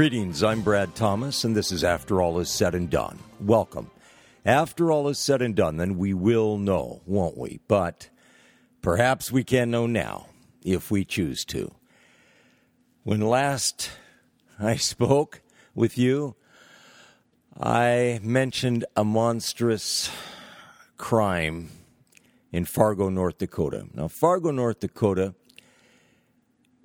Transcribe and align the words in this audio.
Greetings, 0.00 0.42
I'm 0.42 0.62
Brad 0.62 0.94
Thomas, 0.94 1.44
and 1.44 1.54
this 1.54 1.70
is 1.70 1.84
After 1.84 2.22
All 2.22 2.40
Is 2.40 2.48
Said 2.48 2.74
and 2.74 2.88
Done. 2.88 3.18
Welcome. 3.38 3.90
After 4.46 4.90
all 4.90 5.08
is 5.08 5.18
said 5.18 5.42
and 5.42 5.54
done, 5.54 5.76
then 5.76 5.98
we 5.98 6.14
will 6.14 6.56
know, 6.56 7.02
won't 7.04 7.36
we? 7.36 7.60
But 7.68 8.08
perhaps 8.80 9.30
we 9.30 9.44
can 9.44 9.70
know 9.70 9.86
now, 9.86 10.28
if 10.64 10.90
we 10.90 11.04
choose 11.04 11.44
to. 11.44 11.74
When 13.02 13.20
last 13.20 13.90
I 14.58 14.76
spoke 14.76 15.42
with 15.74 15.98
you, 15.98 16.34
I 17.60 18.20
mentioned 18.22 18.86
a 18.96 19.04
monstrous 19.04 20.10
crime 20.96 21.72
in 22.50 22.64
Fargo, 22.64 23.10
North 23.10 23.36
Dakota. 23.36 23.86
Now, 23.92 24.08
Fargo, 24.08 24.50
North 24.50 24.80
Dakota 24.80 25.34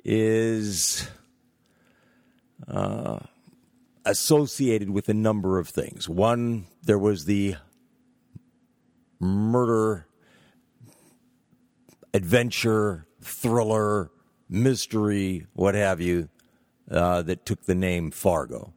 is 0.03 1.07
uh, 2.67 3.20
associated 4.05 4.89
with 4.89 5.09
a 5.09 5.13
number 5.13 5.59
of 5.59 5.67
things. 5.67 6.07
One, 6.07 6.65
there 6.84 6.99
was 6.99 7.25
the 7.25 7.55
murder, 9.20 10.07
adventure, 12.13 13.07
thriller, 13.21 14.12
mystery, 14.49 15.47
what 15.53 15.75
have 15.75 15.99
you, 15.99 16.29
uh, 16.89 17.23
that 17.23 17.45
took 17.45 17.63
the 17.63 17.75
name 17.75 18.12
Fargo. 18.12 18.73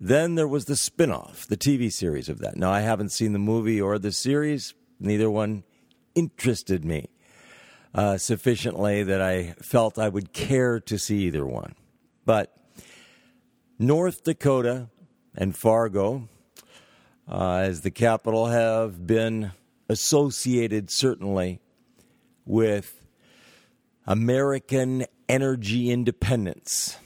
Then 0.00 0.34
there 0.34 0.48
was 0.48 0.64
the 0.64 0.76
spin 0.76 1.10
off, 1.10 1.46
the 1.46 1.56
TV 1.56 1.92
series 1.92 2.28
of 2.28 2.38
that. 2.38 2.56
Now, 2.56 2.70
I 2.70 2.80
haven't 2.80 3.10
seen 3.10 3.32
the 3.32 3.38
movie 3.38 3.80
or 3.80 3.98
the 3.98 4.12
series, 4.12 4.74
neither 4.98 5.30
one 5.30 5.64
interested 6.14 6.84
me 6.84 7.08
uh, 7.94 8.16
sufficiently 8.16 9.02
that 9.02 9.20
I 9.20 9.54
felt 9.60 9.98
I 9.98 10.08
would 10.08 10.32
care 10.32 10.80
to 10.80 10.98
see 10.98 11.24
either 11.24 11.46
one. 11.46 11.74
But 12.24 12.54
North 13.82 14.24
Dakota 14.24 14.90
and 15.34 15.56
Fargo, 15.56 16.28
uh, 17.26 17.54
as 17.54 17.80
the 17.80 17.90
capital, 17.90 18.48
have 18.48 19.06
been 19.06 19.52
associated 19.88 20.90
certainly 20.90 21.62
with 22.44 23.06
American 24.06 25.06
energy 25.30 25.90
independence. 25.90 26.98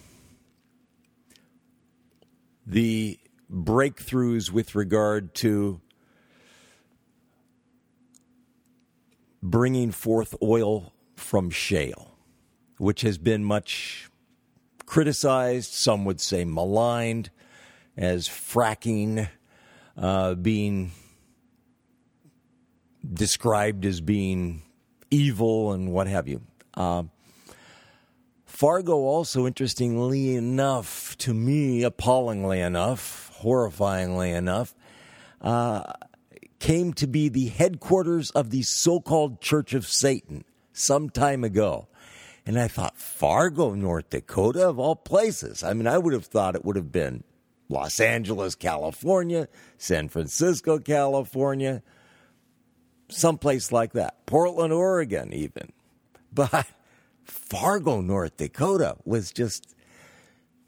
The 2.67 3.21
breakthroughs 3.49 4.51
with 4.51 4.75
regard 4.75 5.33
to 5.37 5.81
bringing 9.41 9.93
forth 9.93 10.35
oil 10.43 10.93
from 11.15 11.51
shale, 11.51 12.17
which 12.79 13.03
has 13.03 13.17
been 13.17 13.45
much 13.45 14.11
criticized, 14.95 15.73
some 15.73 16.05
would 16.05 16.21
say 16.21 16.45
maligned, 16.45 17.29
as 17.97 18.29
fracking 18.29 19.29
uh, 19.97 20.35
being 20.35 20.93
described 23.13 23.85
as 23.85 24.01
being 24.01 24.63
evil 25.11 25.73
and 25.73 25.91
what 25.91 26.07
have 26.07 26.29
you. 26.29 26.41
Uh, 26.75 27.03
Fargo, 28.45 28.99
also 28.99 29.49
interestingly 29.49 30.37
enough, 30.37 31.19
to 31.19 31.35
me, 31.35 31.83
appallingly 31.83 32.61
enough, 32.61 33.33
horrifyingly 33.43 34.33
enough, 34.33 34.77
uh, 35.41 35.93
came 36.61 36.93
to 36.93 37.09
be 37.09 37.29
the 37.29 37.49
headquarters 37.49 38.31
of 38.31 38.51
the 38.51 38.63
so 38.63 39.01
called 39.01 39.41
Church 39.41 39.75
of 39.75 39.89
Satan 39.89 40.45
some 40.73 41.11
time 41.11 41.43
ago. 41.43 41.89
And 42.47 42.59
I 42.59 42.69
thought, 42.69 42.99
Fargo, 42.99 43.75
North 43.75 44.11
Dakota, 44.11 44.69
of 44.69 44.79
all 44.79 44.97
places. 44.97 45.63
I 45.63 45.73
mean, 45.73 45.87
I 45.87 45.97
would 45.97 46.13
have 46.13 46.27
thought 46.27 46.55
it 46.55 46.65
would 46.65 46.77
have 46.77 46.93
been 46.93 47.25
Los 47.71 47.99
Angeles, 48.01 48.55
California, 48.55 49.49
San 49.79 50.09
Francisco, 50.09 50.79
California, 50.79 51.83
someplace 53.09 53.73
like 53.73 53.95
that. 53.95 54.27
Portland, 54.27 54.73
Oregon, 54.73 55.33
even. 55.33 55.73
But 56.33 56.67
Fargo, 57.25 58.03
North 58.03 58.37
Dakota 58.37 58.97
was 59.05 59.33
just 59.33 59.75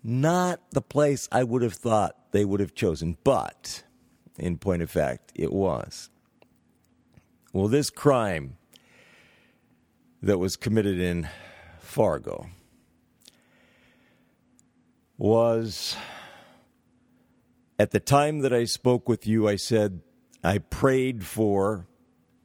not 0.03 0.61
the 0.71 0.81
place 0.81 1.29
I 1.31 1.45
would 1.45 1.63
have 1.63 1.75
thought 1.75 2.17
they 2.33 2.45
would 2.45 2.61
have 2.61 2.75
chosen. 2.75 3.19
But, 3.23 3.83
in 4.39 4.57
point 4.57 4.81
of 4.81 4.91
fact, 4.91 5.33
it 5.35 5.53
was. 5.53 6.09
Well, 7.53 7.69
this 7.69 7.91
crime 7.91 8.57
that 10.23 10.39
was 10.39 10.57
committed 10.57 10.99
in 10.99 11.29
Fargo 11.97 12.51
was 15.17 15.97
at 17.79 17.91
the 17.91 18.01
time 18.01 18.41
that 18.41 18.53
I 18.53 18.65
spoke 18.65 19.09
with 19.09 19.27
you, 19.27 19.49
I 19.49 19.57
said 19.57 20.03
I 20.45 20.59
prayed 20.59 21.25
for 21.25 21.87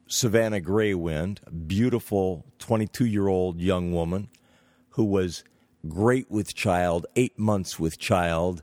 Savannah 0.06 0.62
Greywind, 0.62 1.40
a 1.46 1.50
beautiful 1.50 2.46
22 2.60 3.04
year 3.04 3.28
old 3.28 3.60
young 3.60 3.92
woman 3.92 4.30
who 4.92 5.04
was 5.04 5.44
great 5.86 6.30
with 6.30 6.54
child, 6.54 7.04
eight 7.14 7.38
months 7.38 7.78
with 7.78 7.98
child 7.98 8.62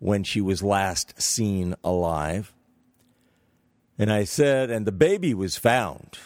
when 0.00 0.24
she 0.24 0.40
was 0.40 0.60
last 0.60 1.22
seen 1.22 1.76
alive. 1.84 2.52
And 3.96 4.12
I 4.12 4.24
said, 4.24 4.70
and 4.70 4.88
the 4.88 4.90
baby 4.90 5.34
was 5.34 5.56
found 5.56 6.18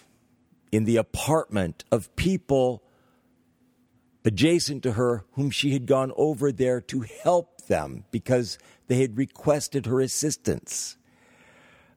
in 0.73 0.85
the 0.85 0.97
apartment 0.97 1.85
of 1.93 2.17
people 2.17 2.84
adjacent 4.25 4.83
to 4.83 4.93
her 4.93 5.25
whom 5.33 5.51
she 5.51 5.73
had 5.73 5.87
gone 5.87 6.13
over 6.17 6.51
there 6.51 6.81
to 6.81 7.01
help 7.23 7.67
them 7.67 8.05
because 8.11 8.59
they 8.87 9.01
had 9.01 9.17
requested 9.17 9.87
her 9.87 10.01
assistance. 10.01 10.97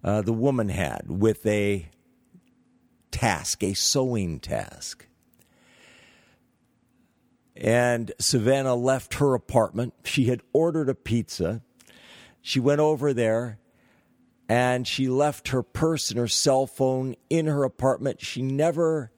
Uh, 0.03 0.21
the 0.21 0.33
woman 0.33 0.69
had 0.69 1.05
with 1.07 1.45
a 1.45 1.89
task, 3.11 3.63
a 3.63 3.73
sewing 3.73 4.39
task. 4.39 5.07
And 7.55 8.11
Savannah 8.19 8.75
left 8.75 9.15
her 9.15 9.33
apartment. 9.33 9.93
She 10.03 10.25
had 10.25 10.41
ordered 10.53 10.89
a 10.89 10.95
pizza. 10.95 11.61
She 12.41 12.59
went 12.59 12.79
over 12.79 13.13
there 13.13 13.57
and 14.47 14.87
she 14.87 15.07
left 15.07 15.49
her 15.49 15.63
purse 15.63 16.09
and 16.09 16.19
her 16.19 16.27
cell 16.27 16.67
phone 16.67 17.15
in 17.29 17.47
her 17.47 17.63
apartment. 17.63 18.21
She 18.21 18.41
never 18.41 19.11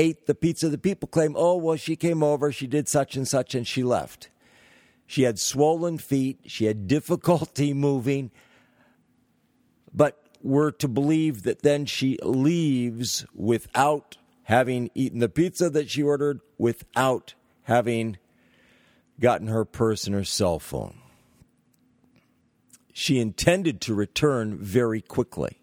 ate 0.00 0.26
the 0.26 0.34
pizza. 0.34 0.68
The 0.68 0.78
people 0.78 1.08
claim, 1.08 1.34
oh, 1.36 1.56
well, 1.56 1.76
she 1.76 1.94
came 1.94 2.22
over, 2.22 2.50
she 2.50 2.66
did 2.66 2.88
such 2.88 3.16
and 3.16 3.28
such, 3.28 3.54
and 3.54 3.66
she 3.66 3.82
left. 3.82 4.30
She 5.06 5.22
had 5.22 5.38
swollen 5.38 5.98
feet, 5.98 6.40
she 6.46 6.64
had 6.64 6.88
difficulty 6.88 7.74
moving, 7.88 8.30
but 9.92 10.16
we're 10.42 10.70
to 10.70 10.88
believe 10.88 11.42
that 11.42 11.62
then 11.62 11.84
she 11.84 12.18
leaves 12.22 13.26
without 13.34 14.16
having 14.44 14.90
eaten 14.94 15.18
the 15.18 15.28
pizza 15.28 15.68
that 15.68 15.90
she 15.90 16.02
ordered, 16.02 16.40
without 16.56 17.34
having 17.64 18.16
gotten 19.20 19.48
her 19.48 19.64
purse 19.64 20.06
and 20.06 20.14
her 20.14 20.24
cell 20.24 20.58
phone. 20.58 20.98
She 22.92 23.18
intended 23.18 23.80
to 23.82 23.94
return 23.94 24.56
very 24.56 25.02
quickly. 25.02 25.58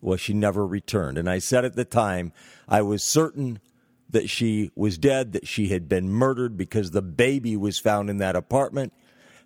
Well, 0.00 0.18
she 0.18 0.34
never 0.34 0.66
returned. 0.66 1.16
And 1.16 1.28
I 1.28 1.38
said 1.38 1.64
at 1.64 1.74
the 1.74 1.84
time, 1.84 2.32
I 2.68 2.82
was 2.82 3.02
certain 3.02 3.60
that 4.10 4.30
she 4.30 4.70
was 4.74 4.98
dead, 4.98 5.32
that 5.32 5.46
she 5.46 5.68
had 5.68 5.88
been 5.88 6.08
murdered 6.08 6.56
because 6.56 6.90
the 6.90 7.02
baby 7.02 7.56
was 7.56 7.78
found 7.78 8.08
in 8.08 8.18
that 8.18 8.36
apartment. 8.36 8.92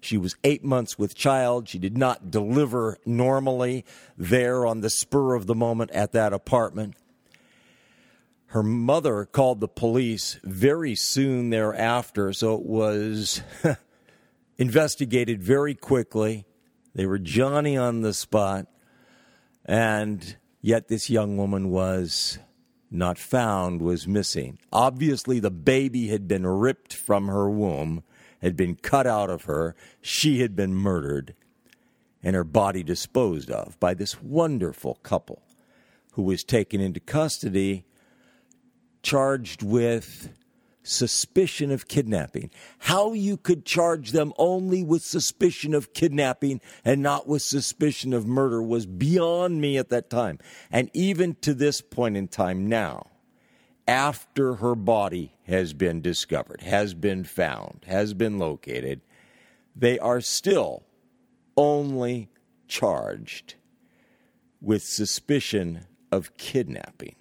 She 0.01 0.17
was 0.17 0.37
eight 0.45 0.65
months 0.65 0.99
with 0.99 1.15
child. 1.15 1.69
She 1.69 1.79
did 1.79 1.97
not 1.97 2.31
deliver 2.31 2.99
normally 3.05 3.85
there 4.17 4.65
on 4.67 4.81
the 4.81 4.91
spur 4.91 5.35
of 5.35 5.47
the 5.47 5.55
moment 5.55 5.91
at 5.91 6.13
that 6.13 6.33
apartment. 6.33 6.95
Her 8.47 8.63
mother 8.63 9.27
called 9.27 9.61
the 9.61 9.69
police 9.69 10.39
very 10.43 10.95
soon 10.95 11.51
thereafter, 11.51 12.33
so 12.33 12.55
it 12.55 12.65
was 12.65 13.43
investigated 14.59 15.43
very 15.43 15.75
quickly. 15.75 16.47
They 16.95 17.07
were 17.07 17.19
Johnny 17.19 17.77
on 17.77 18.01
the 18.01 18.13
spot. 18.13 18.67
And 19.65 20.37
yet 20.61 20.89
this 20.89 21.09
young 21.11 21.37
woman 21.37 21.71
was 21.71 22.39
not 22.91 23.19
found, 23.19 23.81
was 23.81 24.09
missing. 24.09 24.59
Obviously, 24.73 25.39
the 25.39 25.51
baby 25.51 26.09
had 26.09 26.27
been 26.27 26.47
ripped 26.47 26.93
from 26.93 27.29
her 27.29 27.49
womb, 27.49 28.03
had 28.43 28.57
been 28.57 28.75
cut 28.75 29.07
out 29.07 29.31
of 29.31 29.45
her. 29.45 29.75
She 30.01 30.41
had 30.41 30.57
been 30.57 30.75
murdered, 30.75 31.35
and 32.23 32.35
her 32.35 32.45
body 32.45 32.83
disposed 32.83 33.51
of 33.51 33.79
by 33.79 33.95
this 33.95 34.21
wonderful 34.23 34.97
couple 35.03 35.43
who 36.13 36.23
was 36.23 36.43
taken 36.43 36.81
into 36.81 37.01
custody, 37.01 37.85
charged 39.03 39.63
with 39.63 40.31
suspicion 40.83 41.71
of 41.71 41.89
kidnapping. 41.89 42.51
How 42.79 43.13
you 43.13 43.37
could 43.37 43.65
charge 43.65 44.13
them 44.13 44.33
only 44.39 44.83
with 44.83 45.03
suspicion 45.03 45.75
of 45.75 45.93
kidnapping 45.93 46.61
and 46.85 47.03
not 47.03 47.29
with 47.29 47.43
suspicion 47.43 48.13
of 48.13 48.27
murder 48.27 48.63
was 48.63 48.87
beyond 48.87 49.61
me 49.61 49.77
at 49.79 49.91
that 49.91 50.11
time. 50.11 50.39
And 50.71 50.91
even 50.95 51.37
to 51.43 51.55
this 51.55 51.81
point 51.81 52.17
in 52.17 52.29
time 52.29 52.69
now, 52.69 53.09
after 53.87 54.57
her 54.57 54.75
body 54.75 55.35
has 55.47 55.73
been 55.73 56.01
discovered, 56.01 56.61
has 56.63 56.95
been 56.95 57.25
found, 57.25 57.85
has 57.87 58.15
been 58.15 58.39
located, 58.39 59.01
they 59.75 59.99
are 59.99 60.21
still 60.21 60.85
only 61.57 62.29
charged 62.69 63.55
with 64.61 64.83
suspicion 64.83 65.87
of 66.13 66.37
kidnapping. 66.37 67.17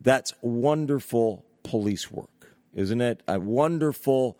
That's 0.00 0.32
wonderful 0.40 1.44
police 1.62 2.10
work, 2.10 2.35
isn't 2.76 3.00
it? 3.00 3.22
A 3.26 3.40
wonderful 3.40 4.38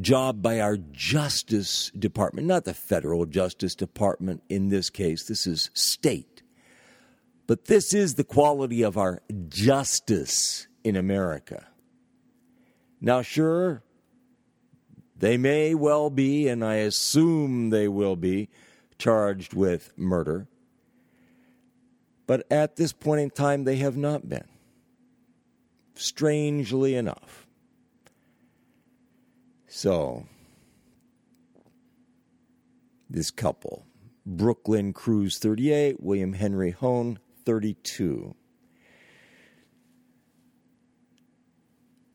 job 0.00 0.42
by 0.42 0.58
our 0.58 0.76
Justice 0.76 1.92
Department, 1.96 2.48
not 2.48 2.64
the 2.64 2.74
federal 2.74 3.26
Justice 3.26 3.76
Department 3.76 4.42
in 4.48 4.70
this 4.70 4.90
case, 4.90 5.24
this 5.24 5.46
is 5.46 5.70
state. 5.74 6.42
But 7.46 7.66
this 7.66 7.92
is 7.92 8.14
the 8.14 8.24
quality 8.24 8.82
of 8.82 8.96
our 8.96 9.22
justice 9.48 10.66
in 10.82 10.96
America. 10.96 11.66
Now, 13.00 13.20
sure, 13.20 13.82
they 15.16 15.36
may 15.36 15.74
well 15.74 16.08
be, 16.08 16.48
and 16.48 16.64
I 16.64 16.76
assume 16.76 17.68
they 17.68 17.86
will 17.86 18.16
be, 18.16 18.48
charged 18.98 19.52
with 19.52 19.92
murder. 19.96 20.48
But 22.26 22.46
at 22.50 22.76
this 22.76 22.92
point 22.92 23.20
in 23.20 23.30
time, 23.30 23.64
they 23.64 23.76
have 23.76 23.96
not 23.96 24.28
been. 24.28 24.48
Strangely 25.94 26.94
enough. 26.94 27.46
So, 29.68 30.26
this 33.10 33.30
couple, 33.30 33.86
Brooke 34.24 34.68
Lynn 34.68 34.92
Crews 34.92 35.38
38, 35.38 36.00
William 36.00 36.32
Henry 36.32 36.72
Hoehn 36.72 37.18
32. 37.44 38.34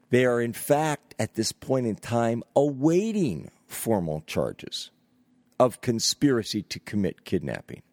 They 0.09 0.25
are, 0.25 0.41
in 0.41 0.53
fact, 0.53 1.13
at 1.19 1.35
this 1.35 1.51
point 1.51 1.85
in 1.85 1.95
time, 1.95 2.44
awaiting 2.56 3.51
formal 3.67 4.23
charges 4.25 4.89
of 5.59 5.81
conspiracy 5.81 6.63
to 6.63 6.79
commit 6.79 7.25
kidnapping. 7.25 7.83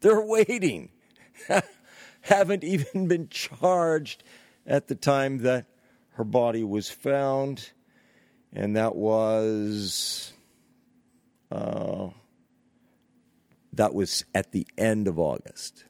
They're 0.00 0.20
waiting. 0.20 0.90
Haven't 2.22 2.64
even 2.64 3.08
been 3.08 3.28
charged 3.28 4.22
at 4.66 4.88
the 4.88 4.94
time 4.94 5.38
that 5.38 5.66
her 6.10 6.24
body 6.24 6.62
was 6.62 6.90
found, 6.90 7.70
and 8.52 8.76
that 8.76 8.94
was 8.94 10.32
uh, 11.50 12.08
that 13.72 13.94
was 13.94 14.24
at 14.34 14.52
the 14.52 14.66
end 14.76 15.08
of 15.08 15.18
August. 15.18 15.84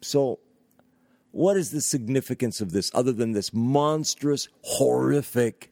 So 0.00 0.40
what 1.30 1.56
is 1.56 1.70
the 1.70 1.80
significance 1.80 2.60
of 2.60 2.72
this 2.72 2.90
other 2.94 3.12
than 3.12 3.32
this 3.32 3.52
monstrous, 3.52 4.48
horrific, 4.62 5.70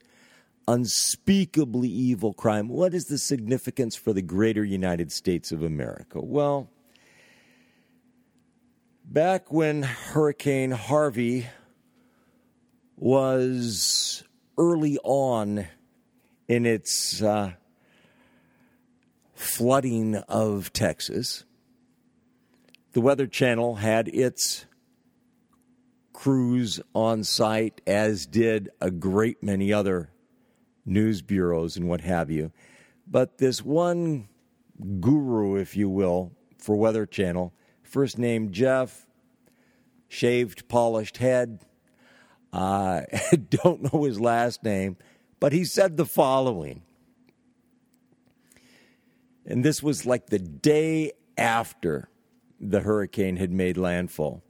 unspeakably 0.67 1.89
evil 1.89 2.33
crime? 2.33 2.67
What 2.69 2.93
is 2.93 3.05
the 3.05 3.17
significance 3.17 3.95
for 3.95 4.13
the 4.13 4.21
greater 4.21 4.63
United 4.63 5.11
States 5.11 5.51
of 5.51 5.63
America? 5.63 6.21
Well, 6.21 6.69
back 9.07 9.53
when 9.53 9.83
Hurricane 9.83 10.71
Harvey 10.71 11.47
was 12.97 14.23
early 14.57 14.97
on 15.03 15.65
in 16.47 16.65
its 16.65 17.21
uh, 17.21 17.53
flooding 19.33 20.15
of 20.15 20.73
Texas, 20.73 21.45
the 22.91 23.01
Weather 23.01 23.27
Channel 23.27 23.75
had 23.75 24.09
its 24.09 24.65
crews 26.11 26.81
on 26.93 27.23
site, 27.23 27.79
as 27.87 28.25
did 28.25 28.69
a 28.81 28.91
great 28.91 29.41
many 29.41 29.71
other 29.71 30.09
news 30.85 31.21
bureaus 31.21 31.77
and 31.77 31.87
what 31.87 32.01
have 32.01 32.29
you. 32.29 32.51
But 33.07 33.37
this 33.37 33.63
one 33.63 34.27
guru, 34.99 35.55
if 35.55 35.77
you 35.77 35.89
will, 35.89 36.33
for 36.57 36.75
Weather 36.75 37.05
Channel, 37.05 37.53
first 37.87 38.17
name 38.17 38.51
Jeff, 38.51 39.05
shaved, 40.07 40.67
polished 40.67 41.17
head. 41.17 41.59
I 42.53 43.05
uh, 43.11 43.35
don't 43.49 43.93
know 43.93 44.03
his 44.03 44.19
last 44.19 44.63
name, 44.63 44.97
but 45.39 45.53
he 45.53 45.65
said 45.65 45.97
the 45.97 46.05
following. 46.05 46.83
And 49.45 49.63
this 49.63 49.81
was 49.81 50.05
like 50.05 50.27
the 50.27 50.39
day 50.39 51.13
after 51.37 52.09
the 52.59 52.81
hurricane 52.81 53.37
had 53.37 53.51
made 53.51 53.77
landfall. 53.77 54.43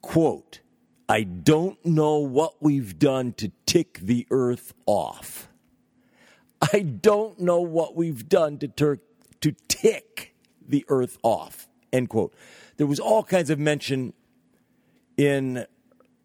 Quote, 0.00 0.60
I 1.08 1.22
don't 1.22 1.84
know 1.84 2.18
what 2.18 2.62
we've 2.62 2.98
done 2.98 3.32
to 3.34 3.52
tick 3.66 3.98
the 4.00 4.26
earth 4.30 4.74
off. 4.86 5.48
I 6.72 6.80
don't 6.80 7.40
know 7.40 7.60
what 7.60 7.96
we've 7.96 8.28
done 8.28 8.58
to, 8.58 8.98
to 9.40 9.52
tick 9.68 10.34
the 10.66 10.84
earth 10.88 11.18
off. 11.22 11.69
End 11.92 12.08
quote. 12.08 12.34
There 12.76 12.86
was 12.86 13.00
all 13.00 13.22
kinds 13.22 13.50
of 13.50 13.58
mention 13.58 14.12
in 15.16 15.66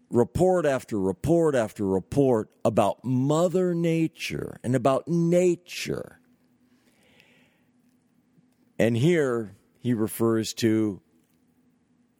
report 0.09 0.65
after 0.65 0.99
report 0.99 1.55
after 1.55 1.85
report 1.85 2.49
about 2.63 3.03
Mother 3.03 3.73
Nature 3.73 4.59
and 4.63 4.75
about 4.75 5.07
nature. 5.07 6.19
And 8.77 8.95
here 8.95 9.55
he 9.79 9.93
refers 9.93 10.53
to 10.55 11.01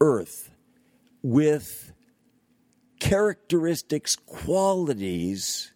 earth 0.01 0.51
with 1.21 1.93
characteristics, 2.99 4.15
qualities, 4.15 5.71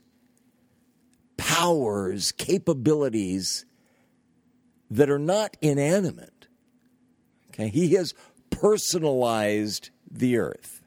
powers, 1.38 2.32
capabilities 2.32 3.66
that 4.90 5.10
are 5.10 5.20
not 5.20 5.58
inanimate. 5.62 6.39
Okay, 7.60 7.68
he 7.70 7.96
has 7.96 8.14
personalized 8.50 9.90
the 10.10 10.38
earth. 10.38 10.82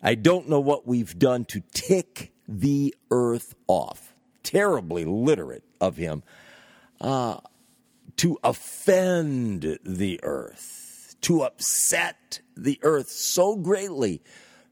I 0.00 0.14
don't 0.14 0.48
know 0.48 0.60
what 0.60 0.86
we've 0.86 1.18
done 1.18 1.46
to 1.46 1.62
tick 1.72 2.32
the 2.46 2.94
earth 3.10 3.54
off. 3.66 4.14
Terribly 4.44 5.04
literate 5.04 5.64
of 5.80 5.96
him. 5.96 6.22
Uh, 7.00 7.38
to 8.18 8.38
offend 8.44 9.78
the 9.82 10.20
earth, 10.22 11.16
to 11.22 11.42
upset 11.42 12.40
the 12.56 12.78
earth 12.82 13.08
so 13.08 13.56
greatly 13.56 14.22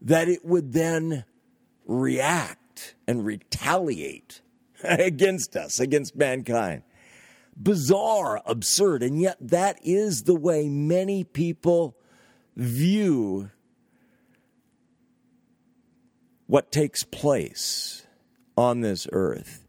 that 0.01 0.29
it 0.29 0.45
would 0.45 0.73
then 0.73 1.25
react 1.85 2.95
and 3.09 3.27
retaliate 3.27 4.41
against 4.85 5.57
us, 5.57 5.81
against 5.81 6.15
mankind. 6.15 6.83
Bizarre, 7.63 8.43
absurd, 8.45 9.03
and 9.03 9.21
yet 9.21 9.37
that 9.41 9.79
is 9.83 10.23
the 10.23 10.35
way 10.35 10.69
many 10.69 11.23
people 11.23 11.97
view 12.57 13.51
what 16.47 16.73
takes 16.73 17.05
place 17.05 18.07
on 18.57 18.81
this 18.81 19.07
earth 19.13 19.67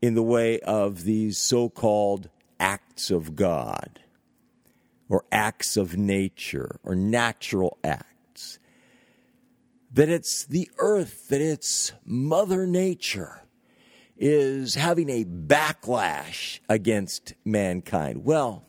in 0.00 0.14
the 0.14 0.22
way 0.22 0.58
of 0.60 1.04
these 1.04 1.38
so 1.38 1.68
called 1.68 2.28
acts 2.58 3.10
of 3.10 3.36
God 3.36 4.00
or 5.08 5.24
acts 5.30 5.76
of 5.76 5.96
nature 5.96 6.78
or 6.82 6.94
natural 6.94 7.78
acts. 7.82 8.58
That 9.92 10.08
it's 10.08 10.44
the 10.44 10.70
earth, 10.78 11.28
that 11.28 11.40
it's 11.40 11.92
Mother 12.04 12.66
Nature 12.66 13.42
is 14.18 14.74
having 14.74 15.08
a 15.08 15.24
backlash 15.24 16.58
against 16.68 17.34
mankind. 17.44 18.24
Well, 18.24 18.64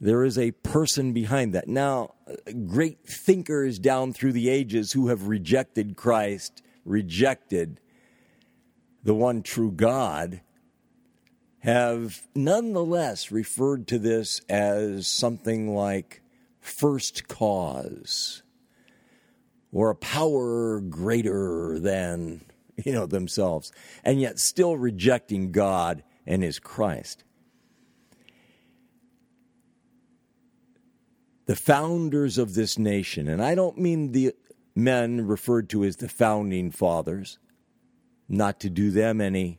there 0.00 0.22
is 0.22 0.38
a 0.38 0.52
person 0.52 1.12
behind 1.12 1.54
that. 1.54 1.66
Now, 1.66 2.14
great 2.66 3.04
thinkers 3.04 3.78
down 3.78 4.12
through 4.12 4.32
the 4.32 4.48
ages 4.48 4.92
who 4.92 5.08
have 5.08 5.26
rejected 5.26 5.96
Christ, 5.96 6.62
rejected 6.84 7.80
the 9.02 9.14
one 9.14 9.42
true 9.42 9.72
God, 9.72 10.42
have 11.60 12.28
nonetheless 12.34 13.32
referred 13.32 13.88
to 13.88 13.98
this 13.98 14.40
as 14.48 15.08
something 15.08 15.74
like 15.74 16.22
first 16.60 17.26
cause 17.26 18.42
or 19.72 19.90
a 19.90 19.96
power 19.96 20.80
greater 20.80 21.78
than 21.78 22.44
you 22.84 22.92
know 22.92 23.06
themselves 23.06 23.72
and 24.04 24.20
yet 24.20 24.38
still 24.38 24.76
rejecting 24.76 25.52
God 25.52 26.02
and 26.26 26.42
his 26.42 26.58
Christ. 26.58 27.24
The 31.46 31.56
founders 31.56 32.36
of 32.38 32.54
this 32.54 32.78
nation 32.78 33.28
and 33.28 33.42
I 33.42 33.54
don't 33.54 33.78
mean 33.78 34.12
the 34.12 34.34
men 34.74 35.26
referred 35.26 35.68
to 35.70 35.84
as 35.84 35.96
the 35.96 36.08
founding 36.08 36.70
fathers 36.70 37.38
not 38.28 38.60
to 38.60 38.70
do 38.70 38.90
them 38.90 39.20
any 39.20 39.58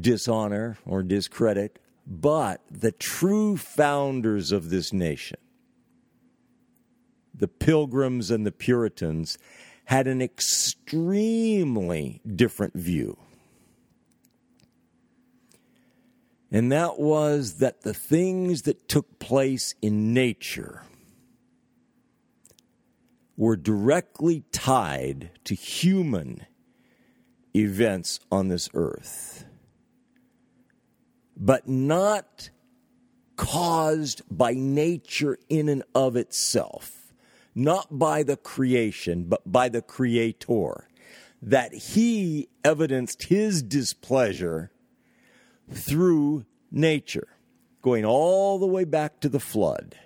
dishonor 0.00 0.78
or 0.86 1.02
discredit, 1.02 1.78
but 2.06 2.60
the 2.70 2.92
true 2.92 3.56
founders 3.56 4.52
of 4.52 4.70
this 4.70 4.92
nation 4.92 5.38
the 7.34 7.48
Pilgrims 7.48 8.30
and 8.30 8.46
the 8.46 8.52
Puritans 8.52 9.38
had 9.92 10.06
an 10.06 10.22
extremely 10.22 12.22
different 12.24 12.72
view. 12.72 13.14
And 16.50 16.72
that 16.72 16.98
was 16.98 17.58
that 17.58 17.82
the 17.82 17.92
things 17.92 18.62
that 18.62 18.88
took 18.88 19.18
place 19.18 19.74
in 19.82 20.14
nature 20.14 20.84
were 23.36 23.54
directly 23.54 24.44
tied 24.50 25.30
to 25.44 25.54
human 25.54 26.46
events 27.54 28.18
on 28.30 28.48
this 28.48 28.70
earth, 28.72 29.44
but 31.36 31.68
not 31.68 32.48
caused 33.36 34.22
by 34.30 34.54
nature 34.54 35.36
in 35.50 35.68
and 35.68 35.82
of 35.94 36.16
itself, 36.16 37.01
not 37.54 37.98
by 37.98 38.22
the 38.22 38.36
creation, 38.36 39.24
but 39.24 39.50
by 39.50 39.68
the 39.68 39.82
Creator. 39.82 40.88
That 41.40 41.74
He 41.74 42.48
evidenced 42.64 43.24
His 43.24 43.62
displeasure 43.62 44.70
through 45.70 46.44
nature, 46.70 47.28
going 47.82 48.04
all 48.04 48.58
the 48.58 48.66
way 48.66 48.84
back 48.84 49.20
to 49.20 49.28
the 49.28 49.40
flood. 49.40 49.96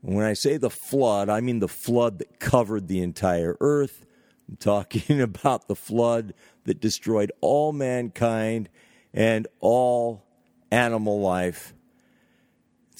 When 0.00 0.24
I 0.24 0.32
say 0.32 0.56
the 0.56 0.70
flood, 0.70 1.28
I 1.28 1.40
mean 1.40 1.58
the 1.58 1.68
flood 1.68 2.18
that 2.18 2.38
covered 2.38 2.88
the 2.88 3.00
entire 3.00 3.56
earth. 3.60 4.04
I'm 4.48 4.56
talking 4.56 5.20
about 5.20 5.68
the 5.68 5.76
flood 5.76 6.34
that 6.64 6.80
destroyed 6.80 7.32
all 7.40 7.72
mankind 7.72 8.68
and 9.12 9.46
all 9.60 10.24
animal 10.70 11.20
life, 11.20 11.74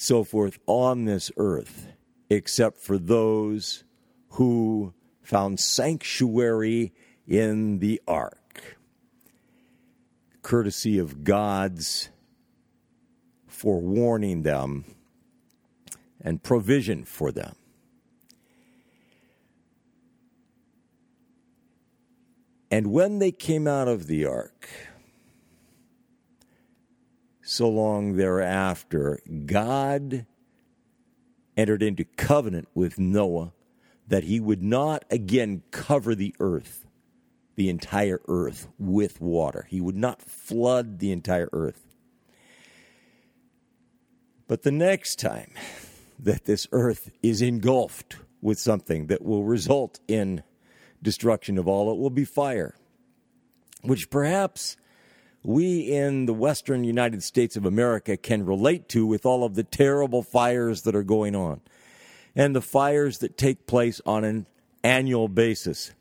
so 0.01 0.23
forth 0.23 0.57
on 0.65 1.03
this 1.03 1.29
earth, 1.35 1.87
except 2.29 2.77
for 2.79 2.97
those 2.97 3.83
who 4.29 4.93
found 5.21 5.59
sanctuary 5.59 6.93
in 7.27 7.79
the 7.79 8.01
ark, 8.07 8.77
courtesy 10.41 10.97
of 10.97 11.25
God's 11.25 12.09
forewarning 13.45 14.43
them 14.43 14.85
and 16.21 16.41
provision 16.41 17.03
for 17.03 17.29
them. 17.33 17.55
And 22.71 22.87
when 22.87 23.19
they 23.19 23.33
came 23.33 23.67
out 23.67 23.89
of 23.89 24.07
the 24.07 24.25
ark, 24.25 24.69
so 27.49 27.67
long 27.67 28.15
thereafter, 28.15 29.19
God 29.45 30.25
entered 31.57 31.81
into 31.81 32.05
covenant 32.05 32.67
with 32.73 32.99
Noah 32.99 33.53
that 34.07 34.23
he 34.23 34.39
would 34.39 34.61
not 34.61 35.03
again 35.09 35.63
cover 35.71 36.13
the 36.13 36.35
earth, 36.39 36.85
the 37.55 37.69
entire 37.69 38.21
earth, 38.27 38.67
with 38.77 39.19
water. 39.19 39.65
He 39.69 39.81
would 39.81 39.95
not 39.95 40.21
flood 40.21 40.99
the 40.99 41.11
entire 41.11 41.49
earth. 41.51 41.95
But 44.47 44.61
the 44.63 44.71
next 44.71 45.19
time 45.19 45.51
that 46.19 46.45
this 46.45 46.67
earth 46.71 47.11
is 47.23 47.41
engulfed 47.41 48.17
with 48.41 48.59
something 48.59 49.07
that 49.07 49.23
will 49.23 49.43
result 49.43 49.99
in 50.07 50.43
destruction 51.01 51.57
of 51.57 51.67
all, 51.67 51.91
it 51.91 51.97
will 51.97 52.09
be 52.09 52.25
fire, 52.25 52.75
which 53.81 54.09
perhaps 54.09 54.77
we 55.43 55.81
in 55.81 56.25
the 56.25 56.33
western 56.33 56.83
United 56.83 57.23
States 57.23 57.55
of 57.55 57.65
America 57.65 58.17
can 58.17 58.45
relate 58.45 58.89
to 58.89 59.05
with 59.05 59.25
all 59.25 59.43
of 59.43 59.55
the 59.55 59.63
terrible 59.63 60.21
fires 60.21 60.81
that 60.81 60.95
are 60.95 61.03
going 61.03 61.35
on 61.35 61.61
and 62.35 62.55
the 62.55 62.61
fires 62.61 63.19
that 63.19 63.37
take 63.37 63.65
place 63.65 64.01
on 64.05 64.23
an 64.23 64.45
annual 64.83 65.27
basis. 65.27 65.91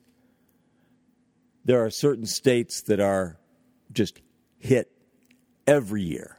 There 1.65 1.85
are 1.85 1.91
certain 1.91 2.27
states 2.27 2.83
that 2.83 3.01
are 3.01 3.39
just 3.93 4.21
hit 4.59 4.91
every 5.67 6.03
year 6.03 6.39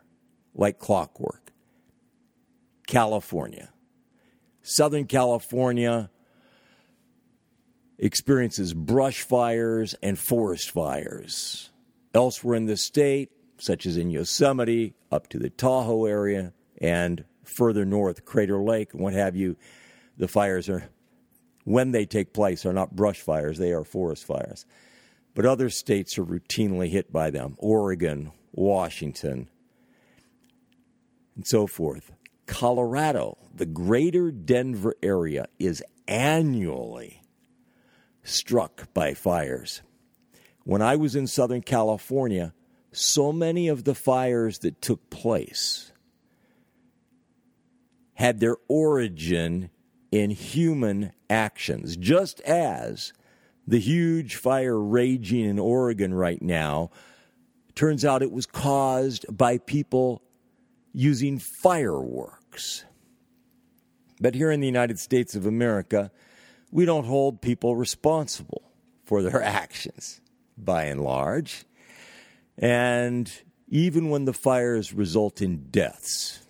like 0.54 0.80
clockwork. 0.80 1.52
California. 2.88 3.70
Southern 4.64 5.06
California 5.06 6.10
experiences 8.00 8.74
brush 8.74 9.22
fires 9.22 9.94
and 10.02 10.18
forest 10.18 10.72
fires 10.72 11.70
elsewhere 12.14 12.56
in 12.56 12.66
the 12.66 12.78
state, 12.78 13.32
such 13.58 13.86
as 13.86 13.98
in 13.98 14.10
Yosemite, 14.10 14.94
up 15.12 15.28
to 15.30 15.40
the 15.40 15.50
Tahoe 15.50 16.06
area, 16.06 16.54
and 16.82 17.26
further 17.44 17.86
north, 17.86 18.26
Crater 18.26 18.60
Lake, 18.60 18.94
and 18.94 19.02
what 19.02 19.14
have 19.14 19.36
you, 19.36 19.58
the 20.18 20.28
fires 20.28 20.70
are, 20.70 20.90
when 21.64 21.92
they 21.92 22.06
take 22.06 22.34
place, 22.34 22.66
are 22.66 22.74
not 22.74 22.96
brush 22.96 23.20
fires, 23.22 23.58
they 23.58 23.72
are 23.72 23.84
forest 23.84 24.26
fires. 24.26 24.66
But 25.36 25.46
other 25.46 25.70
states 25.70 26.18
are 26.18 26.26
routinely 26.26 26.90
hit 26.90 27.12
by 27.12 27.30
them 27.30 27.56
Oregon, 27.60 28.32
Washington, 28.52 29.50
and 31.36 31.46
so 31.46 31.68
forth. 31.68 32.12
Colorado, 32.46 33.38
the 33.54 33.66
greater 33.66 34.32
Denver 34.32 34.96
area, 35.04 35.48
is 35.60 35.84
annually 36.08 37.22
struck 38.24 38.92
by 38.94 39.14
fires 39.14 39.82
when 40.64 40.82
I 40.82 40.96
was 40.96 41.16
in 41.16 41.28
Southern 41.28 41.62
California, 41.62 42.54
so 42.92 43.32
many 43.32 43.68
of 43.68 43.84
the 43.84 43.96
fires 43.96 44.60
that 44.60 44.82
took 44.82 45.10
place 45.10 45.92
had 48.16 48.40
their 48.40 48.58
origin 48.68 49.70
in 50.12 50.32
human 50.32 51.14
actions, 51.30 51.96
just 51.96 52.42
as 52.42 53.14
the 53.68 53.80
huge 53.80 54.36
fire 54.36 54.80
raging 54.80 55.46
in 55.46 55.60
Oregon 55.60 56.14
right 56.14 56.42
now 56.42 56.90
turns 57.76 58.04
out 58.04 58.22
it 58.22 58.32
was 58.32 58.46
caused 58.46 59.26
by 59.36 59.58
people 59.60 60.22
using 60.92 61.38
fireworks. 61.38 62.84
But 64.20 64.36
here 64.36 64.52
in 64.52 64.60
the 64.60 64.68
United 64.68 65.00
States 65.00 65.36
of 65.36 65.46
America, 65.46 66.12
we 66.72 66.84
don't 66.84 67.06
hold 67.06 67.42
people 67.42 67.76
responsible 67.76 68.64
for 69.06 69.22
their 69.22 69.42
actions 69.62 70.20
by 70.64 70.86
and 70.86 71.02
large. 71.02 71.66
And 72.58 73.32
even 73.68 74.10
when 74.10 74.26
the 74.26 74.34
fires 74.34 74.94
result 74.94 75.42
in 75.42 75.70
deaths, 75.70 76.42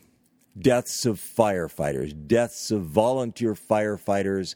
deaths 0.58 1.06
of 1.06 1.20
firefighters, 1.20 2.28
deaths 2.28 2.72
of 2.72 2.84
volunteer 2.84 3.54
firefighters 3.54 4.56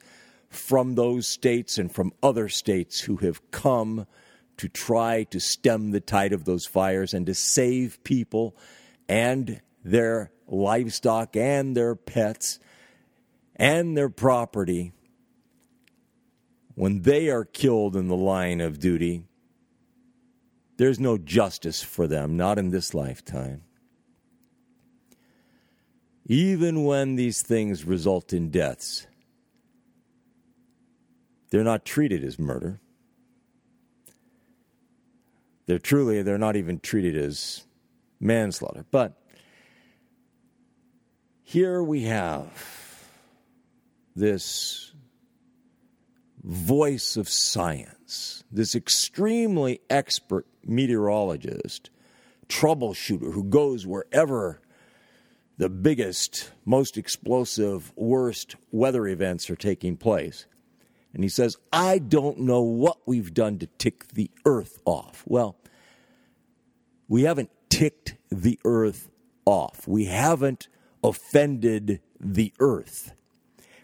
from 0.50 0.96
those 0.96 1.28
states 1.28 1.78
and 1.78 1.92
from 1.92 2.14
other 2.22 2.48
states 2.48 3.02
who 3.02 3.18
have 3.18 3.52
come 3.52 4.06
to 4.58 4.68
try 4.70 5.24
to 5.24 5.40
stem 5.40 5.92
the 5.92 6.00
tide 6.00 6.34
of 6.34 6.46
those 6.46 6.66
fires 6.66 7.14
and 7.14 7.26
to 7.26 7.34
save 7.34 8.04
people 8.04 8.56
and 9.10 9.62
their 9.84 10.32
livestock 10.48 11.36
and 11.36 11.76
their 11.76 11.96
pets 11.96 12.60
and 13.56 13.98
their 13.98 14.10
property 14.10 14.94
when 16.76 17.02
they 17.02 17.30
are 17.30 17.46
killed 17.46 17.96
in 17.96 18.08
the 18.08 18.16
line 18.16 18.62
of 18.62 18.80
duty 18.80 19.26
there's 20.78 21.00
no 21.00 21.18
justice 21.18 21.84
for 21.84 22.08
them, 22.08 22.38
not 22.38 22.58
in 22.58 22.70
this 22.70 22.94
lifetime. 22.94 23.64
Even 26.26 26.84
when 26.86 27.16
these 27.16 27.42
things 27.42 27.86
result 27.86 28.34
in 28.34 28.50
deaths, 28.50 29.08
they're 31.50 31.64
not 31.64 31.86
treated 31.86 32.24
as 32.24 32.40
murder. 32.40 32.80
They're 35.66 35.80
truly, 35.80 36.22
they're 36.22 36.38
not 36.38 36.56
even 36.56 36.80
treated 36.80 37.16
as 37.16 37.66
manslaughter. 38.20 38.86
But 38.90 39.22
here 41.44 41.84
we 41.84 42.04
have 42.04 42.50
this 44.16 44.94
voice 46.44 47.18
of 47.18 47.30
science, 47.30 48.03
this 48.52 48.76
extremely 48.76 49.82
expert 49.90 50.46
meteorologist, 50.66 51.90
troubleshooter 52.48 53.34
who 53.34 53.44
goes 53.44 53.86
wherever 53.86 54.62
the 55.58 55.70
biggest, 55.70 56.52
most 56.66 56.98
explosive, 56.98 57.94
worst 57.96 58.56
weather 58.72 59.08
events 59.08 59.50
are 59.50 59.56
taking 59.56 59.98
place. 59.98 60.46
And 61.14 61.24
he 61.24 61.30
says, 61.30 61.58
I 61.72 62.00
don't 62.00 62.40
know 62.40 62.62
what 62.62 62.98
we've 63.06 63.34
done 63.34 63.60
to 63.60 63.68
tick 63.78 64.08
the 64.10 64.32
earth 64.46 64.80
off. 64.86 65.24
Well, 65.28 65.58
we 67.08 67.24
haven't 67.24 67.52
ticked 67.70 68.16
the 68.32 68.60
earth 68.66 69.10
off. 69.46 69.88
We 69.88 70.06
haven't 70.06 70.68
offended 71.04 72.02
the 72.20 72.54
earth. 72.60 73.14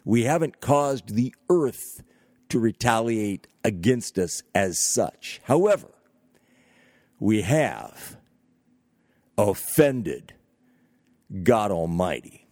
We 0.04 0.24
haven't 0.24 0.60
caused 0.60 1.16
the 1.16 1.36
earth 1.50 2.02
to 2.50 2.60
retaliate 2.60 3.48
against 3.64 4.18
us 4.18 4.44
as 4.54 4.80
such. 4.80 5.40
However, 5.44 5.90
we 7.20 7.42
have 7.44 8.18
offended 9.38 10.34
God 11.44 11.72
Almighty. 11.72 12.48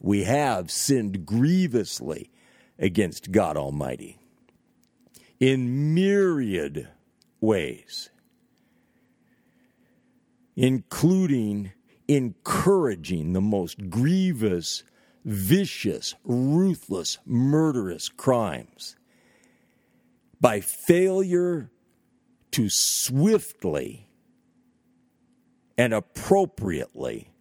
We 0.00 0.24
have 0.24 0.70
sinned 0.70 1.26
grievously 1.26 2.30
against 2.78 3.32
God 3.32 3.56
Almighty 3.56 4.18
in 5.38 5.94
myriad 5.94 6.88
ways, 7.40 8.10
including 10.54 11.72
encouraging 12.08 13.32
the 13.32 13.40
most 13.40 13.88
grievous, 13.88 14.84
vicious, 15.24 16.14
ruthless, 16.24 17.18
murderous 17.24 18.08
crimes 18.08 18.96
by 20.40 20.60
failure 20.60 21.70
to 22.52 22.68
swiftly 22.68 24.08
and 25.76 25.94
appropriately 25.94 27.32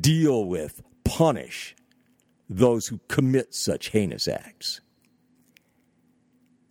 deal 0.00 0.44
with, 0.44 0.82
punish 1.04 1.76
those 2.48 2.88
who 2.88 3.00
commit 3.08 3.54
such 3.54 3.90
heinous 3.90 4.28
acts. 4.28 4.80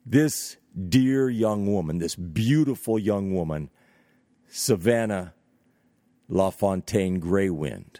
This 0.05 0.57
dear 0.89 1.29
young 1.29 1.71
woman, 1.71 1.97
this 1.97 2.15
beautiful 2.15 2.97
young 2.97 3.33
woman, 3.33 3.69
Savannah 4.47 5.33
LaFontaine 6.29 7.19
Greywind, 7.19 7.97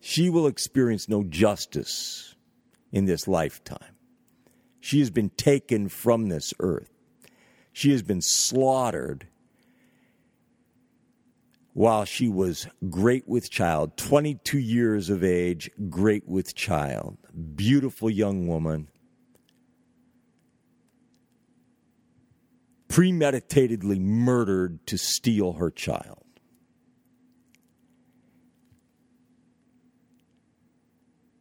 she 0.00 0.30
will 0.30 0.46
experience 0.46 1.08
no 1.08 1.24
justice 1.24 2.34
in 2.92 3.06
this 3.06 3.26
lifetime. 3.26 3.95
She 4.86 5.00
has 5.00 5.10
been 5.10 5.30
taken 5.30 5.88
from 5.88 6.28
this 6.28 6.54
earth. 6.60 6.92
She 7.72 7.90
has 7.90 8.04
been 8.04 8.20
slaughtered 8.20 9.26
while 11.72 12.04
she 12.04 12.28
was 12.28 12.68
great 12.88 13.26
with 13.26 13.50
child, 13.50 13.96
22 13.96 14.60
years 14.60 15.10
of 15.10 15.24
age, 15.24 15.68
great 15.90 16.28
with 16.28 16.54
child, 16.54 17.18
beautiful 17.56 18.08
young 18.08 18.46
woman, 18.46 18.86
premeditatedly 22.86 23.98
murdered 23.98 24.86
to 24.86 24.96
steal 24.96 25.54
her 25.54 25.72
child. 25.72 26.22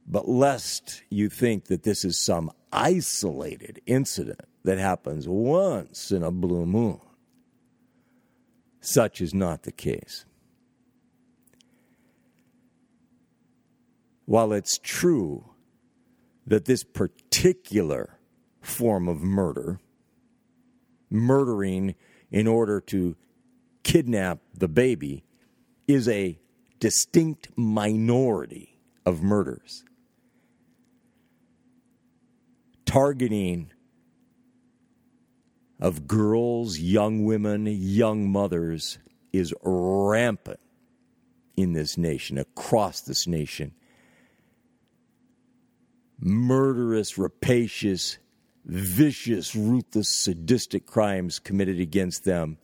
But 0.08 0.28
lest 0.28 1.04
you 1.12 1.30
think 1.30 1.66
that 1.66 1.84
this 1.84 2.04
is 2.04 2.20
some 2.20 2.50
isolated 2.76 3.82
incident 3.86 4.42
that 4.66 4.78
happens 4.78 5.28
once 5.28 6.12
in 6.12 6.22
a 6.22 6.30
blue 6.30 6.66
moon, 6.66 7.00
such 8.82 9.22
is 9.22 9.34
not 9.34 9.64
the 9.64 9.72
case. 9.72 10.26
While 14.26 14.52
it's 14.52 14.78
true 14.78 15.52
that 16.46 16.66
this 16.66 16.84
particular 16.84 18.20
form 18.62 19.08
of 19.08 19.22
murder, 19.22 19.80
murdering 21.10 21.96
in 22.30 22.46
order 22.46 22.82
to 22.82 23.16
kidnap 23.84 24.40
the 24.54 24.68
baby, 24.68 25.24
is 25.88 26.10
a 26.10 26.38
distinct 26.80 27.50
minority 27.56 28.80
of 29.06 29.22
murders. 29.22 29.86
Targeting 32.96 33.74
of 35.82 36.08
girls, 36.08 36.80
young 36.80 37.26
women, 37.26 37.66
young 37.68 38.32
mothers 38.32 39.00
is 39.34 39.54
rampant 39.62 40.62
in 41.58 41.74
this 41.74 41.98
nation, 41.98 42.38
across 42.38 43.02
this 43.02 43.28
nation. 43.28 43.74
Murderous, 46.22 47.18
rapacious, 47.18 48.18
vicious, 48.64 49.58
ruthless, 49.58 50.08
sadistic 50.18 50.86
crimes 50.86 51.38
committed 51.38 51.82
against 51.82 52.24
them 52.24 52.60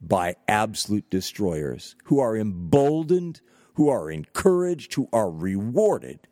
by 0.00 0.36
absolute 0.48 1.10
destroyers 1.10 1.96
who 2.04 2.18
are 2.18 2.34
emboldened, 2.34 3.42
who 3.74 3.90
are 3.90 4.10
encouraged, 4.10 4.94
who 4.94 5.06
are 5.12 5.30
rewarded 5.30 6.26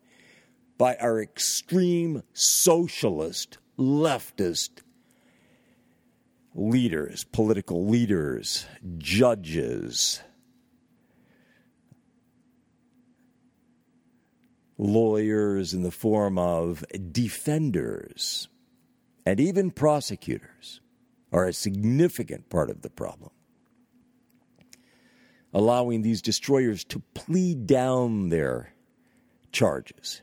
by 0.79 0.95
our 0.95 1.21
extreme 1.21 2.23
socialist, 2.33 3.57
leftist 3.77 4.81
leaders, 6.55 7.25
political 7.25 7.85
leaders, 7.85 8.65
judges, 8.97 10.21
lawyers 14.77 15.73
in 15.73 15.83
the 15.83 15.91
form 15.91 16.39
of 16.39 16.85
defenders, 17.11 18.47
and 19.25 19.39
even 19.41 19.71
prosecutors 19.71 20.79
are 21.33 21.45
a 21.45 21.53
significant 21.53 22.49
part 22.49 22.69
of 22.69 22.81
the 22.83 22.89
problem. 22.89 23.31
Allowing 25.53 26.03
these 26.03 26.21
destroyers 26.21 26.85
to 26.85 27.01
plead 27.13 27.67
down 27.67 28.29
their 28.29 28.73
charges, 29.51 30.21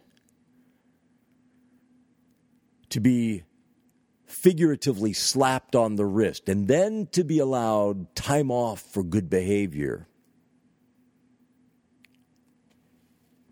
to 2.91 3.01
be 3.01 3.45
figuratively 4.27 5.13
slapped 5.13 5.75
on 5.77 5.97
the 5.97 6.05
wrist 6.05 6.49
and 6.49 6.69
then 6.69 7.07
to 7.13 7.25
be 7.25 7.39
allowed 7.39 8.15
time 8.15 8.51
off 8.51 8.81
for 8.81 9.03
good 9.03 9.31
behavior. 9.31 10.09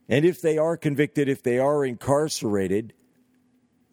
And 0.09 0.25
if 0.25 0.43
they 0.43 0.59
are 0.59 0.77
convicted, 0.77 1.29
if 1.29 1.43
they 1.43 1.59
are 1.59 1.85
incarcerated, 1.85 2.93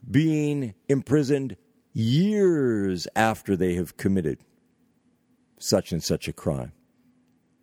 being 0.10 0.74
imprisoned 0.90 1.56
years 1.94 3.08
after 3.16 3.56
they 3.56 3.76
have 3.76 3.98
committed 3.98 4.40
such 5.60 5.92
and 5.92 6.04
such 6.04 6.28
a 6.28 6.34
crime. 6.34 6.72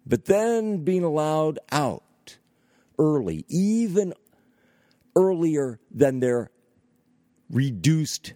But 0.07 0.27
then 0.27 0.85
being 0.85 1.05
allowed 1.05 1.59
out 1.71 2.39
early, 2.99 3.45
even 3.49 4.15
earlier 5.15 5.81
than 5.91 6.21
their 6.21 6.51
reduced 7.51 8.35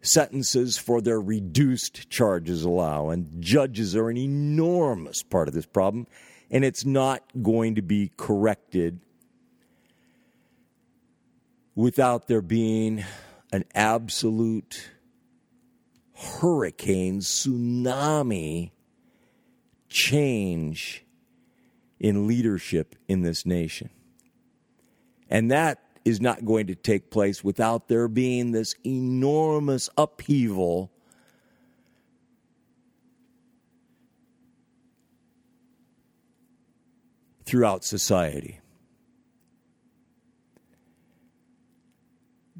sentences 0.00 0.78
for 0.78 1.00
their 1.00 1.20
reduced 1.20 2.08
charges 2.08 2.64
allow. 2.64 3.10
And 3.10 3.42
judges 3.42 3.96
are 3.96 4.08
an 4.08 4.16
enormous 4.16 5.22
part 5.22 5.48
of 5.48 5.54
this 5.54 5.66
problem, 5.66 6.06
and 6.50 6.64
it's 6.64 6.84
not 6.84 7.22
going 7.42 7.74
to 7.74 7.82
be 7.82 8.10
corrected 8.16 9.00
without 11.74 12.26
there 12.26 12.42
being 12.42 13.04
an 13.52 13.64
absolute 13.74 14.90
hurricane, 16.14 17.20
tsunami 17.20 18.72
change 19.88 21.04
in 22.00 22.26
leadership 22.26 22.96
in 23.06 23.22
this 23.22 23.46
nation. 23.46 23.90
And 25.30 25.50
that 25.50 25.87
is 26.08 26.20
not 26.20 26.44
going 26.44 26.66
to 26.66 26.74
take 26.74 27.10
place 27.10 27.44
without 27.44 27.88
there 27.88 28.08
being 28.08 28.52
this 28.52 28.74
enormous 28.84 29.90
upheaval 29.96 30.90
throughout 37.44 37.84
society. 37.84 38.60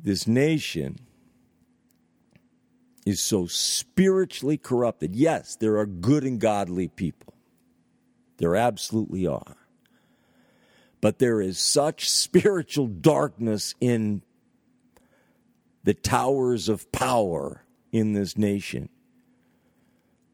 This 0.01 0.27
nation 0.27 0.99
is 3.05 3.21
so 3.23 3.47
spiritually 3.47 4.59
corrupted. 4.59 5.17
Yes, 5.17 5.57
there 5.57 5.79
are 5.79 5.87
good 5.87 6.25
and 6.25 6.39
godly 6.39 6.89
people. 6.89 7.35
There 8.37 8.55
absolutely 8.55 9.27
are 9.27 9.58
but 11.01 11.19
there 11.19 11.41
is 11.41 11.59
such 11.59 12.09
spiritual 12.09 12.87
darkness 12.87 13.75
in 13.81 14.23
the 15.85 15.95
towers 15.95 16.69
of 16.69 16.91
power 16.93 17.65
in 17.93 18.13
this 18.13 18.37
nation 18.37 18.89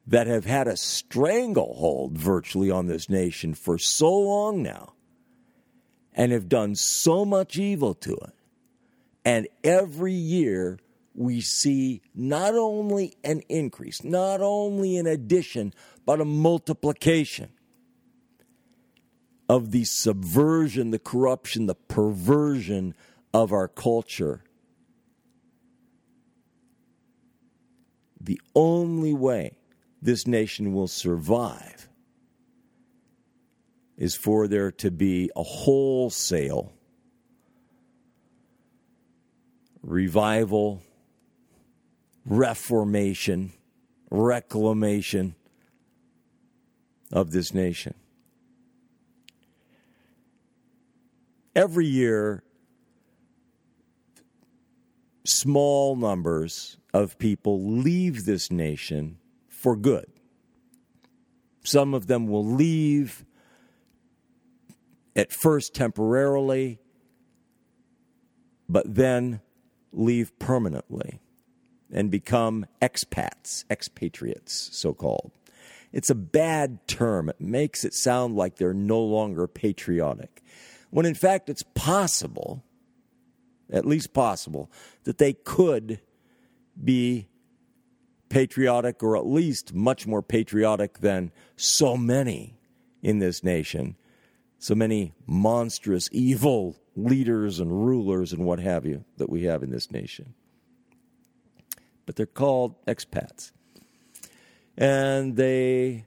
that 0.06 0.26
have 0.26 0.44
had 0.44 0.66
a 0.66 0.76
stranglehold 0.76 2.18
virtually 2.18 2.70
on 2.70 2.86
this 2.86 3.08
nation 3.08 3.54
for 3.54 3.78
so 3.78 4.10
long 4.10 4.62
now 4.62 4.92
and 6.12 6.32
have 6.32 6.48
done 6.48 6.74
so 6.74 7.24
much 7.24 7.58
evil 7.58 7.94
to 7.94 8.14
it. 8.14 8.34
And 9.24 9.48
every 9.62 10.12
year 10.12 10.78
we 11.14 11.40
see 11.40 12.02
not 12.14 12.54
only 12.54 13.16
an 13.24 13.40
increase, 13.48 14.04
not 14.04 14.40
only 14.40 14.98
an 14.98 15.06
addition, 15.06 15.72
but 16.04 16.20
a 16.20 16.24
multiplication 16.24 17.50
of 19.48 19.70
the 19.70 19.84
subversion, 19.84 20.90
the 20.90 20.98
corruption, 20.98 21.66
the 21.66 21.74
perversion 21.74 22.94
of 23.32 23.52
our 23.52 23.68
culture. 23.68 24.42
The 28.20 28.40
only 28.54 29.12
way 29.12 29.56
this 30.00 30.26
nation 30.26 30.72
will 30.72 30.88
survive 30.88 31.88
is 33.96 34.14
for 34.14 34.48
there 34.48 34.72
to 34.72 34.90
be 34.90 35.30
a 35.36 35.42
wholesale 35.42 36.72
revival, 39.82 40.82
reformation, 42.24 43.52
reclamation 44.10 45.34
of 47.12 47.30
this 47.30 47.52
nation. 47.52 47.94
Every 51.54 51.86
year, 51.86 52.42
small 55.24 55.96
numbers 55.96 56.78
of 56.92 57.18
people 57.18 57.62
leave 57.62 58.24
this 58.24 58.50
nation 58.50 59.18
for 59.48 59.76
good. 59.76 60.06
Some 61.62 61.94
of 61.94 62.06
them 62.08 62.26
will 62.26 62.44
leave 62.44 63.24
at 65.16 65.32
first 65.32 65.74
temporarily, 65.74 66.80
but 68.68 68.94
then 68.94 69.40
leave 69.92 70.36
permanently 70.38 71.20
and 71.92 72.10
become 72.10 72.66
expats, 72.82 73.64
expatriates, 73.70 74.70
so 74.72 74.92
called. 74.92 75.30
It's 75.92 76.10
a 76.10 76.14
bad 76.14 76.86
term. 76.88 77.28
It 77.28 77.40
makes 77.40 77.84
it 77.84 77.94
sound 77.94 78.34
like 78.34 78.56
they're 78.56 78.74
no 78.74 79.00
longer 79.00 79.46
patriotic, 79.46 80.42
when 80.94 81.06
in 81.06 81.14
fact 81.14 81.48
it's 81.48 81.64
possible, 81.74 82.62
at 83.68 83.84
least 83.84 84.12
possible, 84.12 84.70
that 85.02 85.18
they 85.18 85.32
could 85.32 85.98
be 86.84 87.26
patriotic 88.28 89.02
or 89.02 89.16
at 89.16 89.26
least 89.26 89.74
much 89.74 90.06
more 90.06 90.22
patriotic 90.22 91.00
than 91.00 91.32
so 91.56 91.96
many 91.96 92.56
in 93.02 93.18
this 93.18 93.42
nation, 93.42 93.96
so 94.60 94.76
many 94.76 95.12
monstrous, 95.26 96.08
evil 96.12 96.76
leaders 96.94 97.58
and 97.58 97.72
rulers 97.72 98.32
and 98.32 98.44
what 98.44 98.60
have 98.60 98.86
you 98.86 99.04
that 99.16 99.28
we 99.28 99.42
have 99.42 99.64
in 99.64 99.70
this 99.70 99.90
nation. 99.90 100.32
But 102.06 102.14
they're 102.14 102.24
called 102.24 102.76
expats. 102.86 103.50
And 104.76 105.34
they 105.34 106.06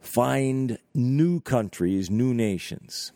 find 0.00 0.78
new 0.92 1.38
countries, 1.38 2.10
new 2.10 2.34
nations. 2.34 3.12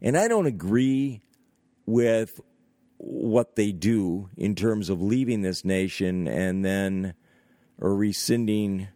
And 0.00 0.16
I 0.16 0.28
don't 0.28 0.46
agree 0.46 1.22
with 1.86 2.40
what 2.98 3.56
they 3.56 3.72
do 3.72 4.28
in 4.36 4.54
terms 4.54 4.90
of 4.90 5.00
leaving 5.00 5.42
this 5.42 5.64
nation 5.64 6.28
and 6.28 6.64
then 6.64 7.14
or 7.80 7.94
rescinding 7.94 8.88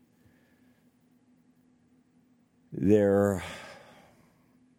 their 2.72 3.44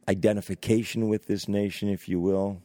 identification 0.08 1.08
with 1.08 1.26
this 1.28 1.48
nation, 1.48 1.90
if 1.90 2.10
you 2.10 2.20
will. 2.20 2.62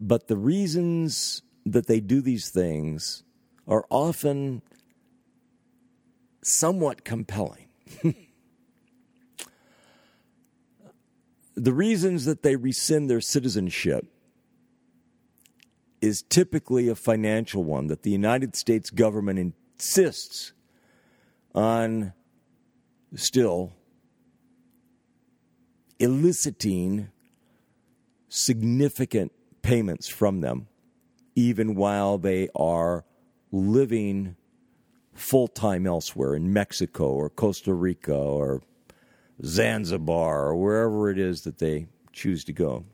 But 0.00 0.28
the 0.28 0.36
reasons 0.36 1.42
that 1.64 1.86
they 1.86 2.00
do 2.00 2.20
these 2.20 2.50
things 2.50 3.22
are 3.66 3.84
often 3.90 4.62
somewhat 6.42 7.04
compelling. 7.04 7.68
the 11.56 11.72
reasons 11.72 12.26
that 12.26 12.42
they 12.42 12.54
rescind 12.54 13.08
their 13.08 13.20
citizenship 13.20 14.06
is 16.02 16.22
typically 16.22 16.88
a 16.88 16.94
financial 16.94 17.64
one 17.64 17.86
that 17.86 18.02
the 18.02 18.10
United 18.10 18.54
States 18.54 18.90
government 18.90 19.54
insists 19.78 20.52
on 21.54 22.12
still 23.14 23.72
eliciting 25.98 27.08
significant 28.28 29.32
payments 29.62 30.06
from 30.06 30.42
them, 30.42 30.68
even 31.34 31.74
while 31.74 32.18
they 32.18 32.48
are 32.54 33.06
living 33.50 34.36
full 35.14 35.48
time 35.48 35.86
elsewhere 35.86 36.34
in 36.34 36.52
Mexico 36.52 37.08
or 37.08 37.30
Costa 37.30 37.72
Rica 37.72 38.14
or 38.14 38.60
Zanzibar 39.44 40.46
or 40.46 40.56
wherever 40.56 41.10
it 41.10 41.18
is 41.18 41.42
that 41.42 41.58
they 41.58 41.88
choose 42.12 42.44
to 42.44 42.52
go. 42.52 42.84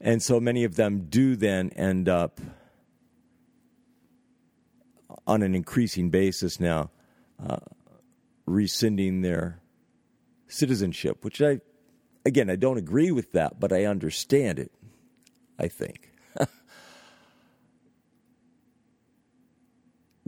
And 0.00 0.22
so 0.22 0.40
many 0.40 0.64
of 0.64 0.76
them 0.76 1.06
do 1.08 1.36
then 1.36 1.70
end 1.70 2.08
up 2.08 2.40
on 5.26 5.42
an 5.42 5.54
increasing 5.54 6.10
basis 6.10 6.58
now 6.60 6.90
uh, 7.44 7.58
rescinding 8.46 9.22
their 9.22 9.60
citizenship, 10.48 11.24
which 11.24 11.42
I, 11.42 11.60
again, 12.24 12.48
I 12.48 12.56
don't 12.56 12.78
agree 12.78 13.10
with 13.10 13.32
that, 13.32 13.60
but 13.60 13.72
I 13.72 13.84
understand 13.84 14.58
it, 14.58 14.72
I 15.58 15.68
think. 15.68 16.07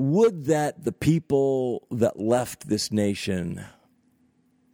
Would 0.00 0.46
that 0.46 0.84
the 0.84 0.92
people 0.92 1.86
that 1.90 2.18
left 2.18 2.66
this 2.66 2.90
nation 2.90 3.66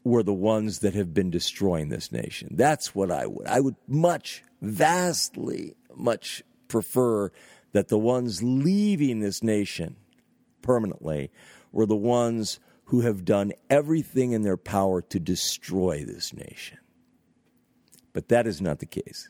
were 0.05 0.23
the 0.23 0.33
ones 0.33 0.79
that 0.79 0.95
have 0.95 1.13
been 1.13 1.31
destroying 1.31 1.89
this 1.89 2.13
nation? 2.13 2.51
That's 2.53 2.95
what 2.95 3.11
I 3.11 3.27
would. 3.27 3.49
I 3.49 3.59
would 3.59 3.75
much, 3.89 4.45
vastly, 4.63 5.75
much 5.97 6.45
prefer 6.69 7.33
that 7.73 7.89
the 7.89 7.99
ones 7.99 8.41
leaving 8.41 9.19
this 9.19 9.43
nation 9.43 9.97
permanently 10.63 11.33
were 11.73 11.87
the 11.87 11.97
ones 11.97 12.61
who 12.85 13.01
have 13.01 13.25
done 13.25 13.53
everything 13.69 14.31
in 14.31 14.43
their 14.43 14.57
power 14.57 15.03
to 15.03 15.19
destroy 15.19 16.05
this 16.05 16.33
nation. 16.33 16.79
But 18.13 18.29
that 18.29 18.47
is 18.47 18.61
not 18.61 18.79
the 18.79 18.87
case. 18.87 19.29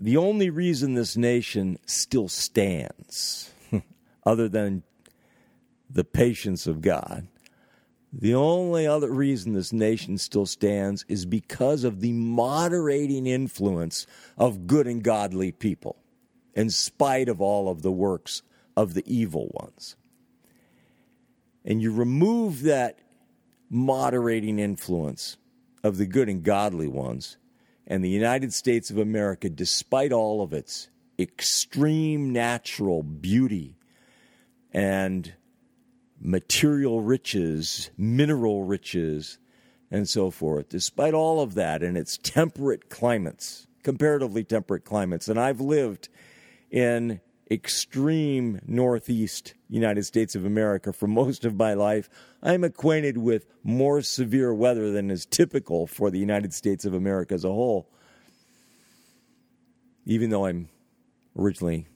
The 0.00 0.16
only 0.16 0.50
reason 0.50 0.94
this 0.94 1.16
nation 1.16 1.78
still 1.86 2.28
stands, 2.28 3.50
other 4.24 4.48
than 4.48 4.84
the 5.90 6.04
patience 6.04 6.66
of 6.66 6.80
God, 6.80 7.26
the 8.12 8.34
only 8.34 8.86
other 8.86 9.10
reason 9.10 9.52
this 9.52 9.72
nation 9.72 10.16
still 10.16 10.46
stands 10.46 11.04
is 11.08 11.26
because 11.26 11.84
of 11.84 12.00
the 12.00 12.12
moderating 12.12 13.26
influence 13.26 14.06
of 14.38 14.66
good 14.66 14.86
and 14.86 15.02
godly 15.02 15.52
people, 15.52 15.96
in 16.54 16.70
spite 16.70 17.28
of 17.28 17.40
all 17.40 17.68
of 17.68 17.82
the 17.82 17.92
works 17.92 18.42
of 18.76 18.94
the 18.94 19.04
evil 19.06 19.50
ones. 19.52 19.96
And 21.64 21.82
you 21.82 21.92
remove 21.92 22.62
that 22.62 23.00
moderating 23.68 24.58
influence 24.58 25.36
of 25.82 25.98
the 25.98 26.06
good 26.06 26.28
and 26.28 26.42
godly 26.42 26.88
ones, 26.88 27.36
and 27.88 28.04
the 28.04 28.10
United 28.10 28.52
States 28.52 28.90
of 28.90 28.98
America, 28.98 29.48
despite 29.48 30.12
all 30.12 30.42
of 30.42 30.52
its 30.52 30.90
extreme 31.18 32.32
natural 32.32 33.02
beauty 33.02 33.74
and 34.72 35.32
material 36.20 37.00
riches, 37.00 37.90
mineral 37.96 38.64
riches, 38.64 39.38
and 39.90 40.06
so 40.06 40.30
forth. 40.30 40.68
Despite 40.68 41.14
all 41.14 41.40
of 41.40 41.54
that 41.54 41.82
and 41.82 41.96
its 41.96 42.18
temperate 42.18 42.90
climates, 42.90 43.66
comparatively 43.82 44.44
temperate 44.44 44.84
climates, 44.84 45.28
and 45.28 45.40
I've 45.40 45.60
lived 45.60 46.10
in 46.70 47.20
extreme 47.50 48.60
northeast 48.66 49.54
United 49.68 50.04
States 50.04 50.34
of 50.34 50.44
America 50.44 50.92
for 50.92 51.06
most 51.06 51.44
of 51.44 51.56
my 51.56 51.74
life, 51.74 52.08
I'm 52.42 52.64
acquainted 52.64 53.18
with 53.18 53.46
more 53.62 54.00
severe 54.02 54.54
weather 54.54 54.90
than 54.90 55.10
is 55.10 55.26
typical 55.26 55.86
for 55.86 56.10
the 56.10 56.18
United 56.18 56.54
States 56.54 56.84
of 56.84 56.94
America 56.94 57.34
as 57.34 57.44
a 57.44 57.48
whole. 57.48 57.90
Even 60.06 60.30
though 60.30 60.46
I'm 60.46 60.68
originally 61.36 61.86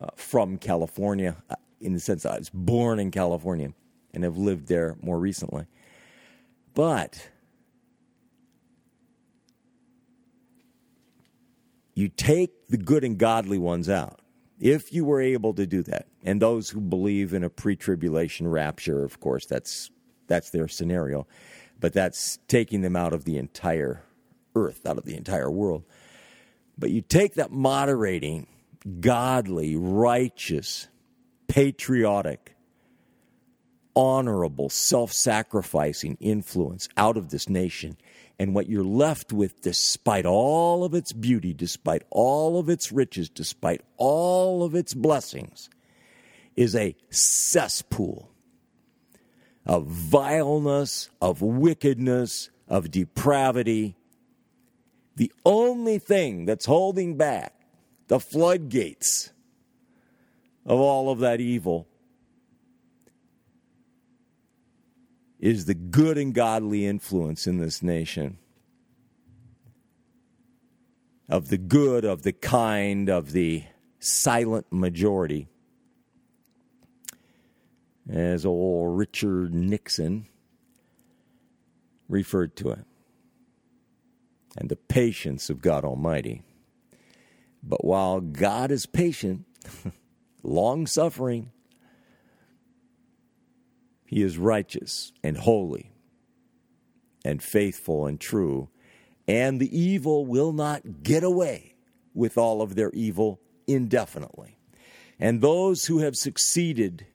uh, 0.00 0.08
from 0.16 0.58
California, 0.58 1.36
in 1.80 1.94
the 1.94 2.00
sense 2.00 2.24
that 2.24 2.32
I 2.34 2.38
was 2.38 2.50
born 2.50 2.98
in 2.98 3.10
California 3.10 3.72
and 4.12 4.24
have 4.24 4.36
lived 4.36 4.68
there 4.68 4.96
more 5.02 5.18
recently. 5.18 5.66
But 6.74 7.30
you 11.94 12.08
take 12.08 12.68
the 12.68 12.76
good 12.76 13.04
and 13.04 13.16
godly 13.16 13.58
ones 13.58 13.88
out. 13.88 14.20
If 14.58 14.92
you 14.92 15.04
were 15.04 15.20
able 15.20 15.54
to 15.54 15.66
do 15.66 15.82
that, 15.84 16.06
and 16.26 16.42
those 16.42 16.68
who 16.68 16.80
believe 16.80 17.32
in 17.32 17.44
a 17.44 17.50
pre-tribulation 17.50 18.48
rapture, 18.48 19.04
of 19.04 19.20
course, 19.20 19.46
that's 19.46 19.90
that's 20.26 20.50
their 20.50 20.66
scenario, 20.66 21.26
but 21.78 21.92
that's 21.92 22.38
taking 22.48 22.80
them 22.80 22.96
out 22.96 23.12
of 23.12 23.24
the 23.24 23.38
entire 23.38 24.02
earth, 24.56 24.84
out 24.84 24.98
of 24.98 25.04
the 25.04 25.16
entire 25.16 25.50
world. 25.50 25.84
But 26.76 26.90
you 26.90 27.00
take 27.00 27.34
that 27.34 27.52
moderating, 27.52 28.48
godly, 29.00 29.76
righteous 29.76 30.88
patriotic, 31.46 32.56
honorable, 33.94 34.68
self 34.68 35.12
sacrificing 35.12 36.16
influence 36.20 36.88
out 36.96 37.16
of 37.16 37.30
this 37.30 37.48
nation. 37.48 37.96
And 38.38 38.54
what 38.54 38.68
you're 38.68 38.84
left 38.84 39.32
with, 39.32 39.62
despite 39.62 40.26
all 40.26 40.84
of 40.84 40.92
its 40.92 41.12
beauty, 41.12 41.54
despite 41.54 42.02
all 42.10 42.58
of 42.58 42.68
its 42.68 42.92
riches, 42.92 43.30
despite 43.30 43.80
all 43.96 44.62
of 44.62 44.74
its 44.74 44.92
blessings, 44.92 45.70
is 46.56 46.74
a 46.74 46.96
cesspool 47.10 48.30
of 49.66 49.86
vileness, 49.86 51.10
of 51.20 51.42
wickedness, 51.42 52.50
of 52.68 52.90
depravity. 52.90 53.96
The 55.16 55.32
only 55.44 55.98
thing 55.98 56.44
that's 56.46 56.66
holding 56.66 57.16
back 57.16 57.52
the 58.08 58.20
floodgates 58.20 59.32
of 60.64 60.78
all 60.78 61.10
of 61.10 61.18
that 61.20 61.40
evil 61.40 61.88
is 65.38 65.66
the 65.66 65.74
good 65.74 66.16
and 66.16 66.34
godly 66.34 66.86
influence 66.86 67.46
in 67.46 67.58
this 67.58 67.82
nation. 67.82 68.38
Of 71.28 71.48
the 71.48 71.58
good, 71.58 72.04
of 72.04 72.22
the 72.22 72.32
kind, 72.32 73.08
of 73.08 73.32
the 73.32 73.64
silent 73.98 74.66
majority. 74.70 75.48
As 78.08 78.46
old 78.46 78.96
Richard 78.96 79.52
Nixon 79.52 80.26
referred 82.08 82.56
to 82.56 82.70
it. 82.70 82.84
And 84.56 84.68
the 84.68 84.76
patience 84.76 85.50
of 85.50 85.60
God 85.60 85.84
Almighty. 85.84 86.42
But 87.62 87.84
while 87.84 88.20
God 88.20 88.70
is 88.70 88.86
patient, 88.86 89.44
long 90.42 90.86
suffering, 90.86 91.50
he 94.06 94.22
is 94.22 94.38
righteous 94.38 95.12
and 95.22 95.36
holy 95.36 95.92
and 97.24 97.42
faithful 97.42 98.06
and 98.06 98.20
true, 98.20 98.68
and 99.26 99.60
the 99.60 99.76
evil 99.76 100.24
will 100.24 100.52
not 100.52 101.02
get 101.02 101.24
away 101.24 101.74
with 102.14 102.38
all 102.38 102.62
of 102.62 102.76
their 102.76 102.92
evil 102.92 103.40
indefinitely. 103.66 104.58
And 105.18 105.40
those 105.40 105.86
who 105.86 105.98
have 105.98 106.16
succeeded 106.16 107.06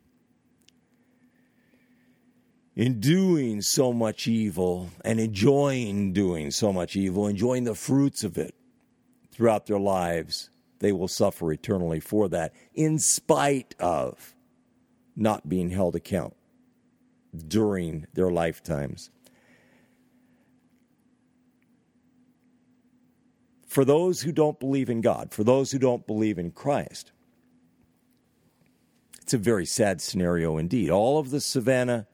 in 2.75 2.99
doing 2.99 3.61
so 3.61 3.91
much 3.91 4.27
evil 4.27 4.89
and 5.03 5.19
enjoying 5.19 6.13
doing 6.13 6.51
so 6.51 6.71
much 6.71 6.95
evil, 6.95 7.27
enjoying 7.27 7.65
the 7.65 7.75
fruits 7.75 8.23
of 8.23 8.37
it 8.37 8.55
throughout 9.31 9.65
their 9.65 9.79
lives, 9.79 10.49
they 10.79 10.91
will 10.91 11.07
suffer 11.07 11.51
eternally 11.51 11.99
for 11.99 12.29
that, 12.29 12.53
in 12.73 12.97
spite 12.97 13.75
of 13.79 14.33
not 15.15 15.49
being 15.49 15.69
held 15.69 15.95
account 15.95 16.35
during 17.47 18.07
their 18.13 18.31
lifetimes. 18.31 19.09
For 23.67 23.85
those 23.85 24.21
who 24.21 24.31
don't 24.31 24.59
believe 24.59 24.89
in 24.89 25.01
God, 25.01 25.33
for 25.33 25.43
those 25.43 25.71
who 25.71 25.79
don't 25.79 26.05
believe 26.05 26.37
in 26.37 26.51
Christ, 26.51 27.11
it's 29.21 29.33
a 29.33 29.37
very 29.37 29.65
sad 29.65 30.01
scenario 30.01 30.57
indeed. 30.57 30.89
All 30.89 31.19
of 31.19 31.29
the 31.29 31.39
Savannah 31.39 32.07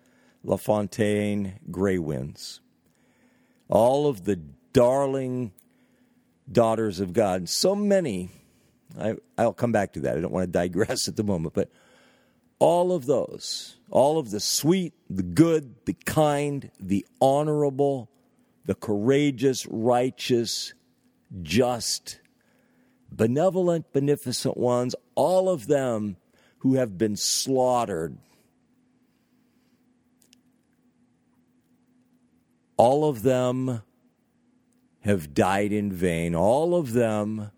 LaFontaine 0.48 1.60
Greywinds, 1.70 2.60
all 3.70 4.08
of 4.08 4.24
the 4.24 4.38
darling 4.74 5.52
daughters 6.52 7.00
of 7.00 7.14
God, 7.14 7.50
so 7.50 7.76
many, 7.76 8.30
I, 9.00 9.16
I'll 9.38 9.54
come 9.54 9.72
back 9.72 9.94
to 9.94 10.00
that. 10.02 10.18
I 10.18 10.22
don't 10.22 10.32
want 10.32 10.46
to 10.46 10.52
digress 10.52 11.08
at 11.08 11.16
the 11.16 11.24
moment, 11.24 11.54
but 11.54 11.70
all 12.60 12.92
of 12.94 13.06
those 13.06 13.78
all 13.90 14.18
of 14.18 14.32
the 14.32 14.40
sweet, 14.40 14.94
the 15.10 15.24
good, 15.24 15.76
the 15.86 15.94
kind, 15.94 16.72
the 16.80 17.06
honorable, 17.22 18.10
the 18.66 18.76
courageous, 18.76 19.66
righteous, 19.68 20.74
just, 21.42 22.20
benevolent, 23.12 23.94
beneficent 23.94 24.58
ones, 24.58 24.96
all 25.16 25.50
of 25.50 25.68
them 25.68 26.18
who 26.60 26.76
have 26.76 26.98
been 26.98 27.16
slaughtered. 27.16 28.18
All 32.78 33.10
of 33.10 33.24
them 33.24 33.82
have 35.02 35.34
died 35.34 35.72
in 35.72 35.92
vain. 35.92 36.36
All 36.36 36.76
of 36.76 36.94
them 36.94 37.52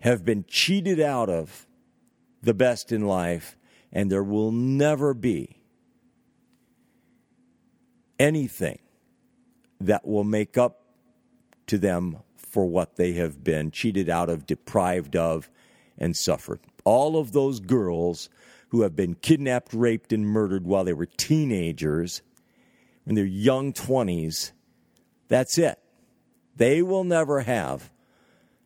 have 0.00 0.24
been 0.24 0.44
cheated 0.46 1.00
out 1.00 1.28
of 1.28 1.66
the 2.40 2.54
best 2.54 2.92
in 2.92 3.06
life, 3.06 3.56
and 3.92 4.10
there 4.10 4.22
will 4.22 4.52
never 4.52 5.14
be 5.14 5.60
anything 8.18 8.78
that 9.80 10.06
will 10.06 10.24
make 10.24 10.56
up 10.56 10.84
to 11.66 11.78
them 11.78 12.18
for 12.36 12.66
what 12.66 12.96
they 12.96 13.12
have 13.12 13.42
been 13.42 13.70
cheated 13.70 14.08
out 14.08 14.28
of, 14.28 14.46
deprived 14.46 15.16
of, 15.16 15.50
and 15.96 16.16
suffered. 16.16 16.60
All 16.84 17.18
of 17.18 17.32
those 17.32 17.60
girls 17.60 18.28
who 18.68 18.82
have 18.82 18.94
been 18.94 19.14
kidnapped, 19.14 19.72
raped, 19.72 20.12
and 20.12 20.26
murdered 20.26 20.66
while 20.66 20.84
they 20.84 20.92
were 20.92 21.06
teenagers, 21.06 22.22
in 23.08 23.16
their 23.16 23.24
young 23.24 23.72
20s, 23.72 24.52
that's 25.26 25.58
it. 25.58 25.78
They 26.54 26.82
will 26.82 27.04
never 27.04 27.40
have 27.40 27.90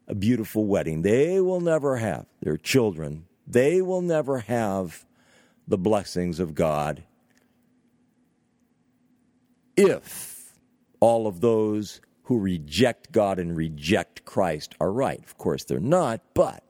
a 0.07 0.15
beautiful 0.15 0.67
wedding. 0.67 1.03
They 1.03 1.41
will 1.41 1.61
never 1.61 1.97
have 1.97 2.27
their 2.43 2.59
children 2.59 3.27
they 3.47 3.83
will 3.83 4.03
never 4.03 4.41
have 4.41 5.05
the 5.67 5.79
blessings 5.79 6.41
of 6.41 6.55
God 6.55 7.05
if 9.77 10.53
all 11.01 11.27
of 11.27 11.41
those 11.41 12.01
who 12.25 12.39
reject 12.39 13.11
God 13.11 13.39
and 13.39 13.57
reject 13.57 14.25
Christ 14.25 14.75
are 14.81 14.93
right. 14.93 15.23
Of 15.23 15.39
course, 15.39 15.65
they're 15.65 15.81
not, 15.81 16.21
but 16.35 16.65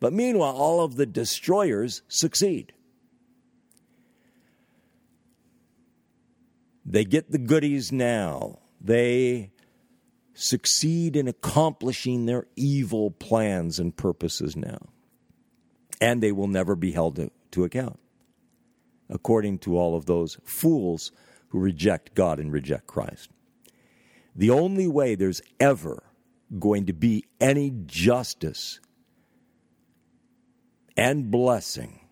but 0.00 0.12
meanwhile, 0.12 0.54
all 0.54 0.84
of 0.84 0.96
the 0.96 1.06
destroyers 1.06 2.02
succeed. 2.08 2.72
They 6.94 7.04
get 7.04 7.32
the 7.32 7.38
goodies 7.38 7.90
now. 7.90 8.60
They 8.80 9.50
succeed 10.32 11.16
in 11.16 11.26
accomplishing 11.26 12.26
their 12.26 12.46
evil 12.54 13.10
plans 13.10 13.80
and 13.80 13.96
purposes 13.96 14.54
now 14.54 14.78
and 16.00 16.22
they 16.22 16.30
will 16.30 16.46
never 16.46 16.76
be 16.76 16.92
held 16.92 17.16
to, 17.16 17.30
to 17.50 17.64
account, 17.64 17.98
according 19.08 19.58
to 19.58 19.76
all 19.76 19.96
of 19.96 20.06
those 20.06 20.38
fools 20.44 21.10
who 21.48 21.58
reject 21.58 22.14
God 22.14 22.38
and 22.38 22.52
reject 22.52 22.86
Christ. 22.86 23.30
The 24.36 24.50
only 24.50 24.86
way 24.86 25.16
there's 25.16 25.42
ever 25.58 26.04
going 26.58 26.86
to 26.86 26.92
be 26.92 27.24
any 27.40 27.72
justice 27.86 28.78
and 30.96 31.28
blessing 31.28 32.06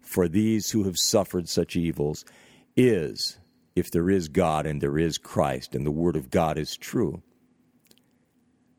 for 0.00 0.26
these 0.26 0.72
who 0.72 0.82
have 0.82 0.96
suffered 0.96 1.48
such 1.48 1.76
evils 1.76 2.24
is 2.76 3.38
if 3.74 3.90
there 3.90 4.08
is 4.08 4.28
God 4.28 4.66
and 4.66 4.80
there 4.80 4.98
is 4.98 5.18
Christ 5.18 5.74
and 5.74 5.84
the 5.84 5.90
Word 5.90 6.16
of 6.16 6.30
God 6.30 6.58
is 6.58 6.76
true, 6.76 7.22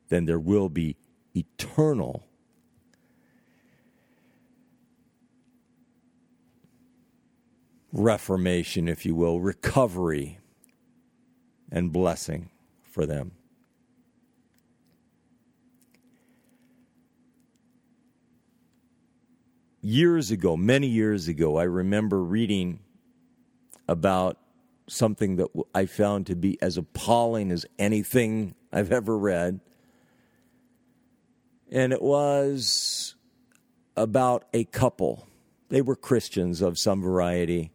then 0.08 0.24
there 0.24 0.38
will 0.38 0.68
be 0.68 0.96
eternal 1.34 2.26
reformation, 7.92 8.88
if 8.88 9.04
you 9.04 9.14
will, 9.14 9.40
recovery 9.40 10.38
and 11.70 11.92
blessing 11.92 12.50
for 12.82 13.06
them. 13.06 13.32
Years 19.82 20.30
ago, 20.30 20.56
many 20.56 20.88
years 20.88 21.28
ago, 21.28 21.58
I 21.58 21.64
remember 21.64 22.22
reading 22.22 22.80
about 23.86 24.38
something 24.88 25.36
that 25.36 25.48
I 25.74 25.86
found 25.86 26.26
to 26.26 26.36
be 26.36 26.60
as 26.62 26.76
appalling 26.76 27.50
as 27.50 27.66
anything 27.78 28.54
I've 28.72 28.92
ever 28.92 29.16
read. 29.18 29.60
And 31.70 31.92
it 31.92 32.02
was 32.02 33.14
about 33.96 34.44
a 34.52 34.64
couple. 34.64 35.26
They 35.68 35.82
were 35.82 35.96
Christians 35.96 36.62
of 36.62 36.78
some 36.78 37.02
variety. 37.02 37.72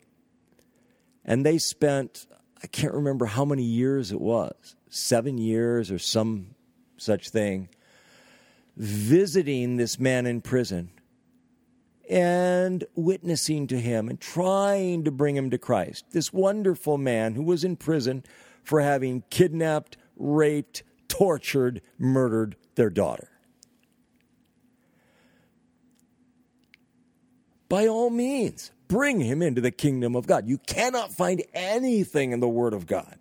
And 1.26 1.46
they 1.46 1.58
spent, 1.58 2.26
I 2.64 2.68
can't 2.68 2.94
remember 2.94 3.26
how 3.26 3.46
many 3.46 3.64
years 3.64 4.12
it 4.12 4.22
was, 4.22 4.76
seven 4.90 5.38
years 5.38 5.92
or 5.92 6.00
some 6.00 6.56
such 6.98 7.30
thing, 7.30 7.70
visiting 8.78 9.78
this 9.78 10.00
man 10.00 10.26
in 10.26 10.42
prison 10.42 10.92
and 12.12 12.84
witnessing 12.94 13.66
to 13.68 13.80
him 13.80 14.10
and 14.10 14.20
trying 14.20 15.04
to 15.06 15.12
bring 15.12 15.36
him 15.36 15.50
to 15.50 15.58
Christ. 15.58 16.06
This 16.12 16.32
wonderful 16.32 17.00
man 17.00 17.34
who 17.34 17.44
was 17.44 17.64
in 17.64 17.78
prison 17.78 18.24
for 18.64 18.82
having 18.82 19.24
kidnapped, 19.32 19.98
raped, 20.16 20.84
tortured, 21.08 21.82
murdered 21.98 22.56
their 22.76 22.90
daughter. 22.92 23.32
by 27.72 27.88
all 27.88 28.10
means, 28.10 28.70
bring 28.90 29.22
him 29.22 29.42
into 29.42 29.62
the 29.62 29.72
kingdom 29.72 30.14
of 30.14 30.28
God. 30.28 30.46
You 30.46 30.58
cannot 30.58 31.14
find 31.14 31.42
anything 31.54 32.34
in 32.34 32.42
the 32.42 32.50
Word 32.50 32.74
of 32.74 32.86
God 32.86 33.18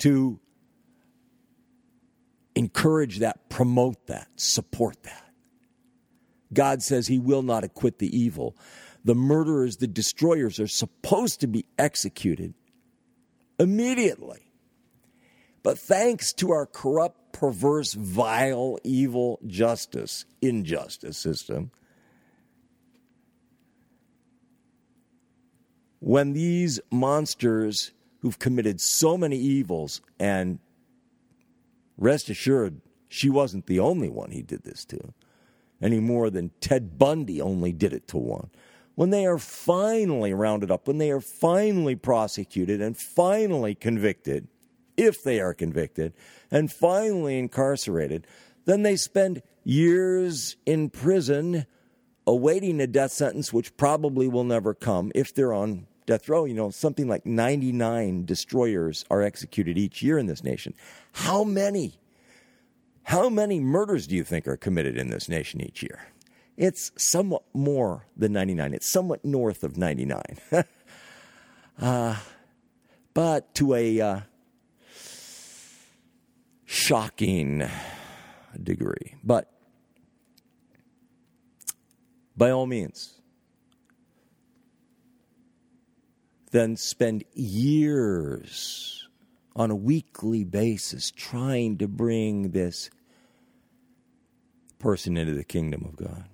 to 0.00 0.38
encourage 2.54 3.20
that, 3.20 3.48
promote 3.48 4.08
that, 4.08 4.28
support 4.36 5.02
that. 5.04 5.29
God 6.52 6.82
says 6.82 7.06
he 7.06 7.18
will 7.18 7.42
not 7.42 7.64
acquit 7.64 7.98
the 7.98 8.16
evil. 8.16 8.56
The 9.04 9.14
murderers, 9.14 9.76
the 9.76 9.86
destroyers 9.86 10.60
are 10.60 10.66
supposed 10.66 11.40
to 11.40 11.46
be 11.46 11.64
executed 11.78 12.54
immediately. 13.58 14.50
But 15.62 15.78
thanks 15.78 16.32
to 16.34 16.50
our 16.50 16.66
corrupt, 16.66 17.32
perverse, 17.32 17.94
vile, 17.94 18.78
evil 18.82 19.38
justice, 19.46 20.24
injustice 20.40 21.18
system, 21.18 21.70
when 25.98 26.32
these 26.32 26.80
monsters 26.90 27.92
who've 28.20 28.38
committed 28.38 28.80
so 28.80 29.16
many 29.16 29.36
evils, 29.36 30.00
and 30.18 30.58
rest 31.96 32.28
assured, 32.28 32.80
she 33.08 33.30
wasn't 33.30 33.66
the 33.66 33.80
only 33.80 34.08
one 34.08 34.30
he 34.30 34.42
did 34.42 34.62
this 34.62 34.84
to, 34.86 35.12
any 35.82 36.00
more 36.00 36.30
than 36.30 36.50
Ted 36.60 36.98
Bundy 36.98 37.40
only 37.40 37.72
did 37.72 37.92
it 37.92 38.08
to 38.08 38.18
one 38.18 38.50
when 39.00 39.08
they 39.08 39.24
are 39.24 39.38
finally 39.38 40.34
rounded 40.34 40.70
up, 40.70 40.86
when 40.86 40.98
they 40.98 41.10
are 41.10 41.22
finally 41.22 41.96
prosecuted 41.96 42.82
and 42.82 42.98
finally 42.98 43.74
convicted, 43.74 44.46
if 44.94 45.22
they 45.22 45.40
are 45.40 45.54
convicted, 45.54 46.12
and 46.50 46.70
finally 46.70 47.38
incarcerated, 47.38 48.26
then 48.66 48.82
they 48.82 48.96
spend 48.96 49.40
years 49.64 50.56
in 50.66 50.90
prison 50.90 51.64
awaiting 52.26 52.78
a 52.78 52.86
death 52.86 53.10
sentence, 53.10 53.54
which 53.54 53.74
probably 53.78 54.28
will 54.28 54.44
never 54.44 54.74
come 54.74 55.10
if 55.14 55.34
they're 55.34 55.54
on 55.54 55.86
death 56.04 56.28
row. 56.28 56.44
You 56.44 56.52
know, 56.52 56.68
something 56.68 57.08
like 57.08 57.24
99 57.24 58.26
destroyers 58.26 59.06
are 59.10 59.22
executed 59.22 59.78
each 59.78 60.02
year 60.02 60.18
in 60.18 60.26
this 60.26 60.44
nation. 60.44 60.74
How 61.12 61.42
many? 61.42 61.98
How 63.04 63.28
many 63.28 63.60
murders 63.60 64.06
do 64.06 64.14
you 64.14 64.24
think 64.24 64.46
are 64.46 64.56
committed 64.56 64.96
in 64.96 65.08
this 65.08 65.28
nation 65.28 65.60
each 65.60 65.82
year? 65.82 66.08
It's 66.56 66.92
somewhat 66.96 67.42
more 67.54 68.06
than 68.16 68.32
99. 68.32 68.74
It's 68.74 68.90
somewhat 68.90 69.24
north 69.24 69.64
of 69.64 69.76
99. 69.78 70.22
uh, 71.80 72.16
but 73.14 73.54
to 73.56 73.74
a 73.74 74.00
uh, 74.00 74.20
shocking 76.66 77.68
degree. 78.62 79.16
But 79.24 79.50
by 82.36 82.50
all 82.50 82.66
means, 82.66 83.20
then 86.52 86.76
spend 86.76 87.24
years 87.34 88.99
on 89.56 89.70
a 89.70 89.76
weekly 89.76 90.44
basis 90.44 91.10
trying 91.10 91.78
to 91.78 91.88
bring 91.88 92.50
this 92.50 92.90
person 94.78 95.16
into 95.16 95.34
the 95.34 95.44
kingdom 95.44 95.84
of 95.84 95.96
God. 95.96 96.24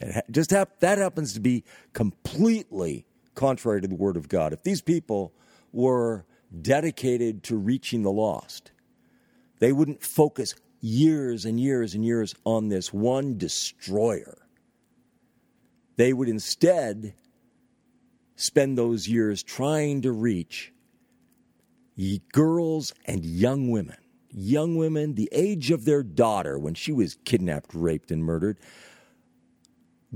It 0.00 0.24
just 0.30 0.50
hap- 0.50 0.80
that 0.80 0.98
happens 0.98 1.32
to 1.34 1.40
be 1.40 1.64
completely 1.92 3.06
contrary 3.34 3.80
to 3.80 3.88
the 3.88 3.94
Word 3.94 4.16
of 4.16 4.28
God. 4.28 4.52
If 4.52 4.62
these 4.62 4.80
people 4.80 5.32
were 5.72 6.24
dedicated 6.60 7.42
to 7.44 7.56
reaching 7.56 8.02
the 8.02 8.10
lost, 8.10 8.72
they 9.58 9.72
wouldn't 9.72 10.02
focus 10.02 10.54
years 10.80 11.44
and 11.44 11.58
years 11.58 11.94
and 11.94 12.04
years 12.04 12.34
on 12.44 12.68
this 12.68 12.92
one 12.92 13.36
destroyer. 13.38 14.38
They 15.96 16.12
would 16.12 16.28
instead 16.28 17.14
spend 18.36 18.78
those 18.78 19.08
years 19.08 19.42
trying 19.42 20.02
to 20.02 20.12
reach 20.12 20.72
girls 22.32 22.94
and 23.04 23.24
young 23.24 23.70
women. 23.70 23.96
Young 24.30 24.76
women, 24.76 25.14
the 25.14 25.28
age 25.32 25.70
of 25.70 25.84
their 25.84 26.02
daughter 26.02 26.58
when 26.58 26.74
she 26.74 26.92
was 26.92 27.16
kidnapped, 27.24 27.74
raped, 27.74 28.10
and 28.10 28.22
murdered 28.22 28.58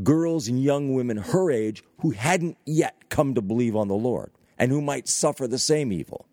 girls 0.02 0.48
and 0.48 0.62
young 0.62 0.94
women 0.94 1.18
her 1.18 1.50
age 1.50 1.82
who 2.00 2.10
hadn't 2.10 2.56
yet 2.64 3.08
come 3.10 3.34
to 3.34 3.42
believe 3.42 3.76
on 3.76 3.88
the 3.88 3.94
Lord 3.94 4.30
and 4.58 4.70
who 4.70 4.80
might 4.80 5.08
suffer 5.08 5.46
the 5.46 5.58
same 5.58 5.92
evil 5.92 6.26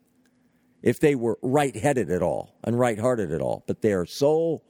if 0.81 0.99
they 0.99 1.15
were 1.15 1.37
right 1.41 1.75
headed 1.75 2.09
at 2.09 2.21
all 2.21 2.55
and 2.63 2.79
right 2.79 2.97
hearted 2.97 3.31
at 3.31 3.41
all. 3.41 3.63
But 3.67 3.81
they 3.81 3.91
are 3.91 4.05
so, 4.05 4.61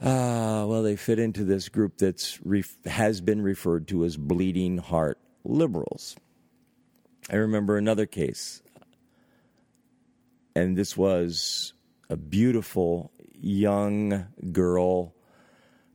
uh, 0.00 0.64
well, 0.68 0.82
they 0.82 0.96
fit 0.96 1.18
into 1.18 1.44
this 1.44 1.68
group 1.68 1.98
that 1.98 2.38
ref- 2.44 2.78
has 2.84 3.20
been 3.20 3.42
referred 3.42 3.88
to 3.88 4.04
as 4.04 4.16
bleeding 4.16 4.78
heart 4.78 5.18
liberals. 5.44 6.16
I 7.30 7.36
remember 7.36 7.76
another 7.76 8.06
case, 8.06 8.62
and 10.58 10.76
this 10.76 10.96
was 10.96 11.72
a 12.10 12.16
beautiful 12.16 13.12
young 13.40 14.26
girl 14.52 15.14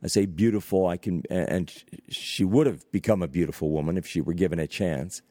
I 0.04 0.06
say 0.06 0.26
beautiful, 0.26 0.86
I 0.86 0.98
can, 0.98 1.22
and 1.30 1.72
she 2.10 2.44
would 2.44 2.66
have 2.66 2.90
become 2.92 3.22
a 3.22 3.28
beautiful 3.28 3.70
woman 3.70 3.96
if 3.96 4.06
she 4.06 4.20
were 4.20 4.34
given 4.34 4.58
a 4.58 4.66
chance. 4.66 5.22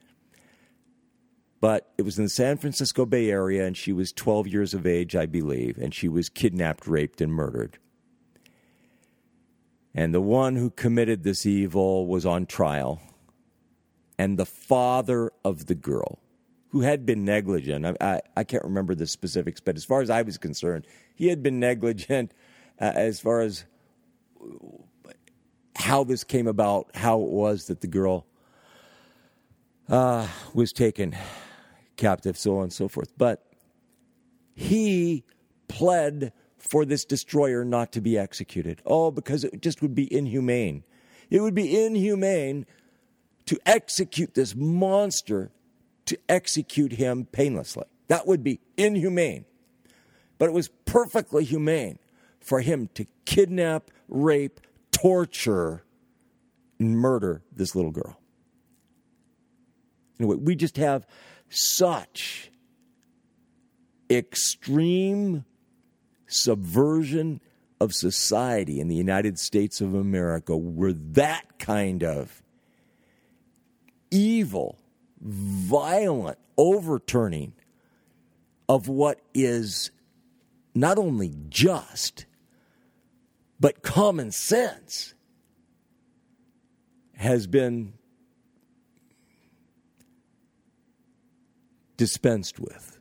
But 1.62 1.94
it 2.00 2.02
was 2.02 2.18
in 2.18 2.26
the 2.26 2.30
San 2.30 2.58
Francisco 2.58 3.06
Bay 3.06 3.30
Area, 3.30 3.68
and 3.68 3.78
she 3.78 3.94
was 3.94 4.12
12 4.12 4.48
years 4.48 4.74
of 4.74 4.88
age, 4.88 5.16
I 5.16 5.28
believe, 5.28 5.78
and 5.78 5.94
she 5.94 6.10
was 6.10 6.28
kidnapped, 6.28 6.88
raped, 6.88 7.22
and 7.22 7.32
murdered. 7.32 7.78
And 9.94 10.12
the 10.12 10.22
one 10.22 10.56
who 10.56 10.72
committed 10.72 11.24
this 11.24 11.46
evil 11.46 12.08
was 12.08 12.26
on 12.26 12.48
trial. 12.48 13.00
And 14.18 14.40
the 14.40 14.46
father 14.46 15.32
of 15.46 15.68
the 15.68 15.76
girl, 15.76 16.20
who 16.74 16.82
had 16.82 17.06
been 17.06 17.24
negligent, 17.24 17.86
I, 17.86 17.96
I, 18.02 18.22
I 18.38 18.44
can't 18.44 18.64
remember 18.64 18.96
the 18.96 19.06
specifics, 19.06 19.62
but 19.62 19.78
as 19.78 19.86
far 19.86 20.02
as 20.02 20.10
I 20.10 20.24
was 20.24 20.40
concerned, 20.40 20.88
he 21.14 21.28
had 21.28 21.44
been 21.44 21.60
negligent 21.60 22.34
uh, 22.82 22.92
as 22.96 23.20
far 23.20 23.42
as 23.42 23.66
how 25.76 26.04
this 26.04 26.24
came 26.24 26.48
about, 26.48 26.88
how 26.96 27.22
it 27.22 27.30
was 27.30 27.68
that 27.68 27.82
the 27.82 27.88
girl 27.88 28.26
uh, 29.88 30.28
was 30.56 30.74
taken 30.74 31.16
captive, 31.96 32.40
so 32.40 32.58
on 32.58 32.64
and 32.64 32.74
so 32.74 32.88
forth. 32.88 33.14
But 33.20 33.46
he 34.56 35.26
pled 35.68 36.34
for 36.58 36.86
this 36.86 37.06
destroyer 37.06 37.64
not 37.64 37.92
to 37.92 38.02
be 38.02 38.18
executed. 38.18 38.82
Oh, 38.84 39.12
because 39.12 39.44
it 39.44 39.62
just 39.62 39.84
would 39.84 39.94
be 39.94 40.12
inhumane. 40.12 40.86
It 41.30 41.40
would 41.40 41.54
be 41.54 41.86
inhumane 41.86 42.66
to 43.46 43.60
execute 43.64 44.34
this 44.34 44.56
monster, 44.56 45.52
to 46.06 46.18
execute 46.28 46.94
him 46.94 47.26
painlessly. 47.32 47.86
That 48.08 48.28
would 48.28 48.44
be 48.44 48.60
inhumane. 48.78 49.46
But 50.38 50.50
it 50.50 50.54
was 50.54 50.70
perfectly 50.86 51.44
humane 51.46 52.00
for 52.40 52.62
him 52.62 52.90
to 52.96 53.06
kidnap, 53.26 53.90
rape, 54.08 54.60
torture, 54.92 55.84
and 56.80 56.98
murder 56.98 57.42
this 57.52 57.76
little 57.76 57.92
girl. 57.92 58.20
Anyway, 60.20 60.36
we 60.36 60.56
just 60.56 60.78
have 60.78 61.06
such 61.50 62.52
extreme 64.10 65.46
subversion 66.28 67.40
of 67.80 67.94
society 67.94 68.80
in 68.80 68.88
the 68.88 68.96
United 68.96 69.38
States 69.38 69.82
of 69.82 69.94
America 69.94 70.56
where 70.56 70.94
that 70.94 71.60
kind 71.60 72.04
of 72.04 72.42
evil, 74.10 74.78
violent 75.24 76.38
overturning 76.58 77.54
of 78.68 78.88
what 78.88 79.20
is 79.34 79.92
not 80.76 80.98
only 80.98 81.34
just, 81.50 82.26
but 83.60 83.82
common 83.82 84.32
sense 84.32 85.14
has 87.16 87.48
been 87.48 87.94
dispensed 91.96 92.60
with. 92.60 93.00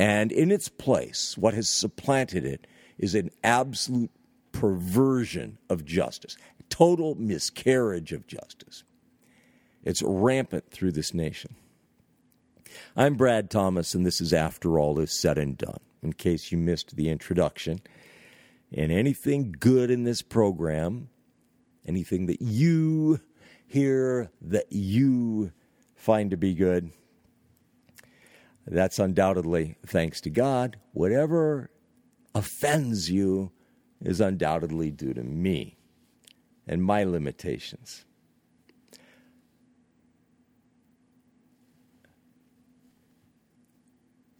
And 0.00 0.32
in 0.32 0.50
its 0.50 0.68
place, 0.68 1.36
what 1.36 1.54
has 1.54 1.68
supplanted 1.68 2.44
it 2.44 2.66
is 2.96 3.14
an 3.14 3.30
absolute 3.42 4.10
perversion 4.52 5.58
of 5.68 5.84
justice, 5.84 6.36
total 6.68 7.14
miscarriage 7.16 8.12
of 8.12 8.26
justice. 8.26 8.84
It's 9.84 10.02
rampant 10.02 10.70
through 10.70 10.92
this 10.92 11.14
nation. 11.14 11.54
I'm 12.96 13.14
Brad 13.14 13.50
Thomas, 13.50 13.94
and 13.94 14.04
this 14.04 14.20
is 14.20 14.32
After 14.32 14.78
All 14.78 14.98
Is 14.98 15.12
Said 15.12 15.38
and 15.38 15.56
Done. 15.56 15.80
In 16.02 16.12
case 16.12 16.52
you 16.52 16.58
missed 16.58 16.96
the 16.96 17.08
introduction, 17.08 17.80
and 18.72 18.92
anything 18.92 19.54
good 19.58 19.90
in 19.90 20.04
this 20.04 20.22
program, 20.22 21.08
anything 21.86 22.26
that 22.26 22.42
you 22.42 23.20
hear 23.66 24.30
that 24.42 24.66
you 24.70 25.52
find 25.94 26.30
to 26.30 26.36
be 26.36 26.54
good, 26.54 26.92
that's 28.66 28.98
undoubtedly 28.98 29.76
thanks 29.86 30.20
to 30.20 30.30
God. 30.30 30.76
Whatever 30.92 31.70
offends 32.34 33.10
you 33.10 33.50
is 34.02 34.20
undoubtedly 34.20 34.90
due 34.90 35.14
to 35.14 35.22
me. 35.24 35.78
and 36.68 36.84
my 36.84 37.02
limitations. 37.02 38.04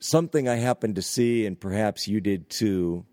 Something 0.08 0.48
I 0.48 0.54
happened 0.54 0.94
to 0.94 1.02
see, 1.02 1.44
and 1.44 1.60
perhaps 1.60 2.08
you 2.08 2.22
did 2.22 2.48
too, 2.48 3.04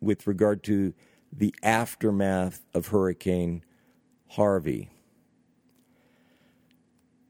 with 0.00 0.26
regard 0.26 0.64
to 0.64 0.92
the 1.32 1.54
aftermath 1.62 2.66
of 2.74 2.88
Hurricane 2.88 3.62
Harvey. 4.26 4.90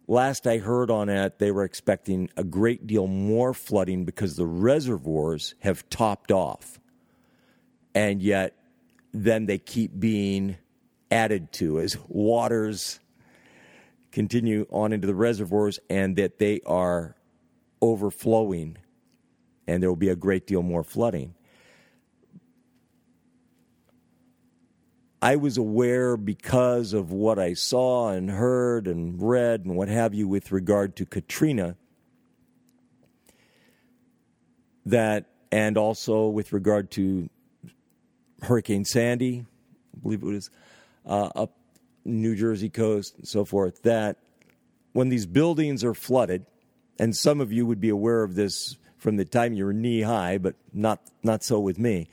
Last 0.07 0.47
I 0.47 0.57
heard 0.57 0.91
on 0.91 1.11
it, 1.11 1.39
they 1.39 1.51
were 1.51 1.65
expecting 1.65 2.31
a 2.35 2.43
great 2.43 2.87
deal 2.87 3.07
more 3.07 3.53
flooding 3.53 4.07
because 4.07 4.37
the 4.37 4.47
reservoirs 4.47 5.55
have 5.61 5.87
topped 5.91 6.33
off. 6.33 6.81
And 7.95 8.23
yet, 8.23 8.57
then 9.13 9.45
they 9.45 9.59
keep 9.59 10.01
being 10.01 10.57
added 11.11 11.53
to 11.53 11.79
as 11.79 11.99
waters 12.09 13.01
continue 14.13 14.67
on 14.71 14.95
into 14.95 15.07
the 15.07 15.15
reservoirs 15.15 15.79
and 15.91 16.17
that 16.17 16.39
they 16.39 16.63
are 16.65 17.18
overflowing 17.81 18.79
and 19.67 19.83
there 19.83 19.91
will 19.91 19.97
be 19.97 20.09
a 20.09 20.17
great 20.17 20.47
deal 20.47 20.63
more 20.63 20.83
flooding. 20.83 21.35
I 25.21 25.37
was 25.37 25.59
aware 25.59 26.17
because 26.17 26.93
of 26.93 27.11
what 27.13 27.39
I 27.39 27.55
saw 27.55 28.11
and 28.11 28.31
heard 28.31 28.87
and 28.87 29.21
read 29.21 29.65
and 29.65 29.77
what 29.77 29.89
have 29.89 30.15
you 30.15 30.29
with 30.29 30.53
regard 30.53 30.97
to 30.97 31.07
Katrina 31.07 31.77
that 34.87 35.27
and 35.51 35.77
also 35.77 36.29
with 36.29 36.53
regard 36.53 36.91
to 36.93 37.29
Hurricane 38.43 38.85
Sandy, 38.85 39.45
I 39.95 40.01
believe 40.01 40.23
it 40.23 40.27
was 40.27 40.51
uh, 41.05 41.31
up 41.35 41.57
New 42.05 42.37
Jersey 42.37 42.71
coast 42.71 43.17
and 43.19 43.27
so 43.27 43.45
forth, 43.45 43.83
that 43.83 44.19
when 44.93 45.09
these 45.09 45.27
buildings 45.27 45.85
are 45.85 45.95
flooded, 45.95 46.47
and 46.99 47.17
some 47.17 47.41
of 47.41 47.53
you 47.53 47.67
would 47.67 47.81
be 47.81 47.89
aware 47.89 48.23
of 48.23 48.35
this 48.35 48.77
from 48.97 49.17
the 49.17 49.25
time 49.25 49.55
you 49.55 49.65
were 49.65 49.73
knee 49.73 50.03
high, 50.03 50.39
but 50.39 50.57
not 50.73 51.01
not 51.23 51.43
so 51.43 51.61
with 51.61 51.79
me. 51.79 52.09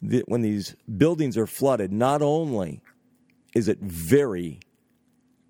When 0.00 0.42
these 0.42 0.76
buildings 0.96 1.36
are 1.36 1.46
flooded, 1.46 1.92
not 1.92 2.22
only 2.22 2.80
is 3.54 3.66
it 3.66 3.78
very 3.80 4.60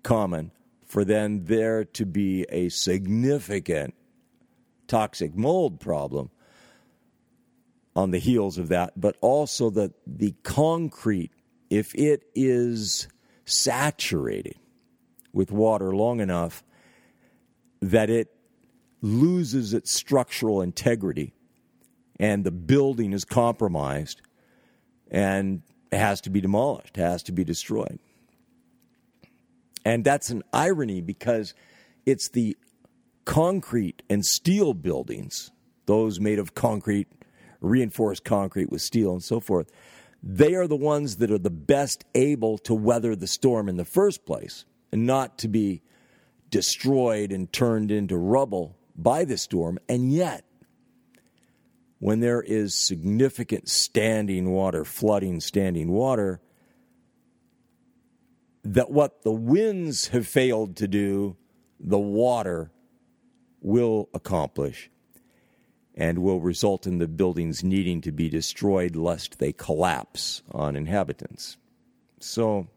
common 0.01 0.51
for 0.85 1.05
then 1.05 1.45
there 1.45 1.85
to 1.85 2.05
be 2.05 2.45
a 2.49 2.69
significant 2.69 3.93
toxic 4.87 5.35
mold 5.35 5.79
problem 5.79 6.31
on 7.95 8.09
the 8.09 8.17
heels 8.17 8.57
of 8.57 8.69
that, 8.69 8.99
but 8.99 9.15
also 9.21 9.69
that 9.69 9.91
the 10.07 10.33
concrete 10.41 11.31
if 11.69 11.93
it 11.93 12.23
is 12.33 13.07
saturated 13.45 14.55
with 15.31 15.51
water 15.51 15.95
long 15.95 16.19
enough 16.19 16.63
that 17.81 18.09
it 18.09 18.33
loses 19.01 19.73
its 19.73 19.91
structural 19.91 20.61
integrity 20.61 21.33
and 22.19 22.43
the 22.43 22.51
building 22.51 23.13
is 23.13 23.23
compromised 23.23 24.21
and 25.09 25.61
has 25.91 26.21
to 26.21 26.29
be 26.29 26.41
demolished, 26.41 26.97
has 26.97 27.23
to 27.23 27.31
be 27.31 27.43
destroyed. 27.43 27.99
And 29.85 30.03
that's 30.03 30.29
an 30.29 30.43
irony 30.51 31.01
because 31.01 31.53
it's 32.05 32.29
the 32.29 32.57
concrete 33.25 34.03
and 34.09 34.25
steel 34.25 34.73
buildings, 34.73 35.51
those 35.85 36.19
made 36.19 36.39
of 36.39 36.53
concrete, 36.53 37.07
reinforced 37.61 38.23
concrete 38.23 38.69
with 38.69 38.81
steel 38.81 39.13
and 39.13 39.23
so 39.23 39.39
forth, 39.39 39.71
they 40.21 40.53
are 40.53 40.67
the 40.67 40.75
ones 40.75 41.17
that 41.17 41.31
are 41.31 41.39
the 41.39 41.49
best 41.49 42.03
able 42.13 42.57
to 42.57 42.73
weather 42.73 43.15
the 43.15 43.27
storm 43.27 43.69
in 43.69 43.77
the 43.77 43.85
first 43.85 44.25
place 44.25 44.65
and 44.91 45.05
not 45.05 45.37
to 45.37 45.47
be 45.47 45.81
destroyed 46.49 47.31
and 47.31 47.51
turned 47.51 47.91
into 47.91 48.17
rubble 48.17 48.77
by 48.95 49.25
the 49.25 49.37
storm. 49.37 49.79
And 49.87 50.11
yet, 50.11 50.45
when 51.99 52.19
there 52.19 52.41
is 52.41 52.73
significant 52.73 53.69
standing 53.69 54.51
water, 54.51 54.85
flooding 54.85 55.39
standing 55.39 55.91
water, 55.91 56.41
that 58.63 58.91
what 58.91 59.23
the 59.23 59.31
winds 59.31 60.07
have 60.09 60.27
failed 60.27 60.75
to 60.77 60.87
do, 60.87 61.37
the 61.79 61.99
water 61.99 62.71
will 63.61 64.09
accomplish 64.13 64.89
and 65.95 66.19
will 66.19 66.39
result 66.39 66.87
in 66.87 66.97
the 66.97 67.07
buildings 67.07 67.63
needing 67.63 67.99
to 68.01 68.11
be 68.11 68.29
destroyed 68.29 68.95
lest 68.95 69.39
they 69.39 69.51
collapse 69.51 70.41
on 70.51 70.75
inhabitants. 70.75 71.57
So 72.19 72.67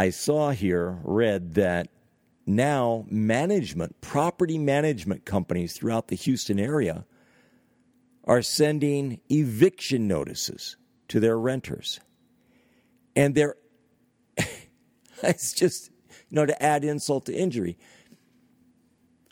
I 0.00 0.08
saw 0.10 0.50
here, 0.50 0.98
read 1.04 1.54
that 1.54 1.88
now 2.46 3.04
management, 3.10 4.00
property 4.00 4.56
management 4.56 5.26
companies 5.26 5.74
throughout 5.74 6.08
the 6.08 6.16
Houston 6.16 6.58
area 6.58 7.04
are 8.24 8.40
sending 8.40 9.20
eviction 9.28 10.08
notices 10.08 10.78
to 11.08 11.20
their 11.20 11.38
renters. 11.38 12.00
And 13.14 13.34
they're, 13.34 13.56
it's 15.22 15.52
just, 15.52 15.90
you 16.30 16.36
know, 16.36 16.46
to 16.46 16.62
add 16.62 16.82
insult 16.82 17.26
to 17.26 17.34
injury 17.34 17.76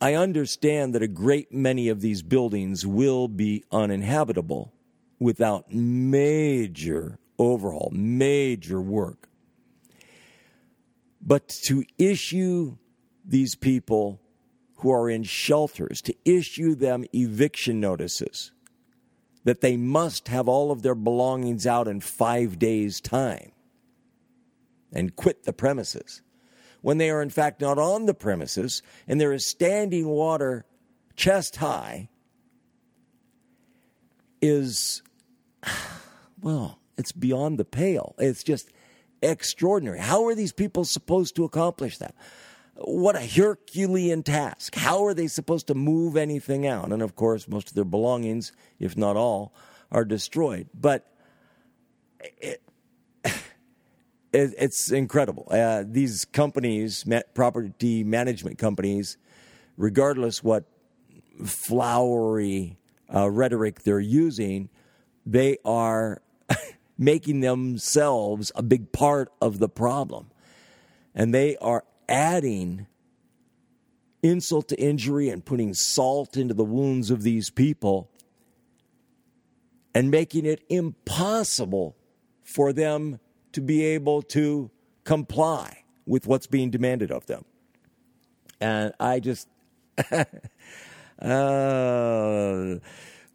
I 0.01 0.15
understand 0.15 0.95
that 0.95 1.03
a 1.03 1.09
great 1.09 1.53
many 1.53 1.89
of 1.89 2.01
these 2.01 2.23
buildings 2.23 2.87
will 2.87 3.27
be 3.27 3.65
uninhabitable 3.73 4.73
without 5.19 5.73
major 5.73 7.19
overhaul, 7.39 7.91
major 7.93 8.81
work. 8.81 9.28
But 11.29 11.49
to 11.65 11.85
issue 11.99 12.79
these 13.23 13.55
people 13.55 14.19
who 14.77 14.91
are 14.91 15.11
in 15.11 15.25
shelters, 15.25 16.01
to 16.03 16.15
issue 16.25 16.75
them 16.75 17.05
eviction 17.13 17.81
notices 17.81 18.51
that 19.45 19.61
they 19.61 19.77
must 19.77 20.29
have 20.29 20.49
all 20.49 20.71
of 20.71 20.81
their 20.81 20.95
belongings 20.95 21.67
out 21.67 21.87
in 21.87 22.01
five 22.01 22.59
days' 22.59 23.03
time 23.03 23.53
and 24.91 25.17
quit 25.17 25.45
the 25.45 25.53
premises 25.53 26.23
when 26.81 26.97
they 26.97 27.11
are 27.11 27.21
in 27.21 27.29
fact 27.29 27.61
not 27.61 27.79
on 27.79 28.07
the 28.07 28.15
premises 28.15 28.81
and 29.07 29.21
there 29.21 29.35
is 29.35 29.45
standing 29.45 30.09
water 30.09 30.65
chest 31.15 31.57
high 31.57 32.09
is, 34.41 35.03
well, 36.41 36.79
it's 36.97 37.13
beyond 37.13 37.59
the 37.59 37.67
pale. 37.67 38.15
It's 38.19 38.43
just 38.43 38.71
extraordinary. 39.23 39.99
How 39.99 40.27
are 40.27 40.35
these 40.35 40.53
people 40.53 40.85
supposed 40.85 41.37
to 41.37 41.45
accomplish 41.45 41.99
that? 41.99 42.15
What 42.77 43.17
a 43.17 43.27
Herculean 43.27 44.23
task. 44.23 44.77
How 44.77 45.05
are 45.05 45.15
they 45.15 45.27
supposed 45.27 45.67
to 45.67 45.75
move 45.75 46.17
anything 46.17 46.67
out? 46.67 46.93
And 46.93 47.03
of 47.03 47.17
course, 47.17 47.49
most 47.49 47.69
of 47.69 47.75
their 47.75 47.85
belongings, 47.85 48.53
if 48.79 48.97
not 48.97 49.17
all, 49.17 49.53
are 49.91 50.05
destroyed. 50.05 50.69
But 50.73 51.11
it, 52.21 52.63
it, 53.25 54.55
it's 54.59 54.93
incredible. 54.93 55.49
Uh, 55.51 55.85
these 55.87 56.25
companies, 56.25 57.05
property 57.35 58.05
management 58.05 58.59
companies, 58.59 59.17
regardless 59.77 60.43
what 60.45 60.65
flowery 61.45 62.79
uh, 63.13 63.31
rhetoric 63.31 63.83
they're 63.83 63.99
using, 63.99 64.69
they 65.25 65.57
are 65.65 66.23
making 66.99 67.41
themselves 67.41 68.51
a 68.55 68.63
big 68.63 68.93
part 68.93 69.33
of 69.41 69.61
the 69.61 69.69
problem. 69.69 70.31
And 71.15 71.33
they 71.33 71.57
are 71.59 71.85
adding 72.09 72.87
insult 74.23 74.69
to 74.69 74.81
injury 74.81 75.29
and 75.29 75.45
putting 75.45 75.73
salt 75.75 76.37
into 76.37 76.55
the 76.55 76.65
wounds 76.65 77.11
of 77.11 77.23
these 77.23 77.51
people 77.51 78.11
and 79.95 80.11
making 80.11 80.45
it 80.45 80.63
impossible 80.69 81.97
for 82.43 82.73
them 82.73 83.21
to 83.53 83.61
be 83.61 83.85
able 83.85 84.23
to 84.23 84.71
comply 85.05 85.85
with 86.07 86.27
what's 86.27 86.47
being 86.47 86.71
demanded 86.71 87.11
of 87.11 87.27
them. 87.27 87.45
And 88.61 88.93
I 88.99 89.21
just, 89.21 89.49
uh, 90.11 90.25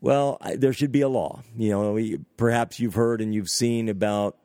well, 0.03 0.37
I, 0.41 0.57
there 0.57 0.73
should 0.73 0.91
be 0.91 0.99
a 0.99 1.07
law. 1.07 1.43
You 1.55 1.69
know, 1.69 1.93
we, 1.93 2.19
perhaps 2.35 2.77
you've 2.77 2.95
heard 2.95 3.21
and 3.21 3.33
you've 3.33 3.49
seen 3.49 3.87
about 3.87 4.37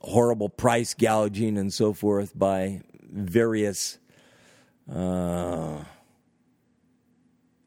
horrible 0.00 0.48
price 0.48 0.94
gouging 0.94 1.56
and 1.56 1.72
so 1.72 1.92
forth 1.92 2.36
by 2.36 2.82
various 3.00 4.00
uh, 4.92 5.84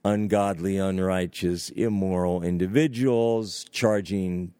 ungodly, 0.03 0.77
unrighteous, 0.77 1.69
immoral 1.69 2.43
individuals 2.43 3.63
charging 3.71 4.53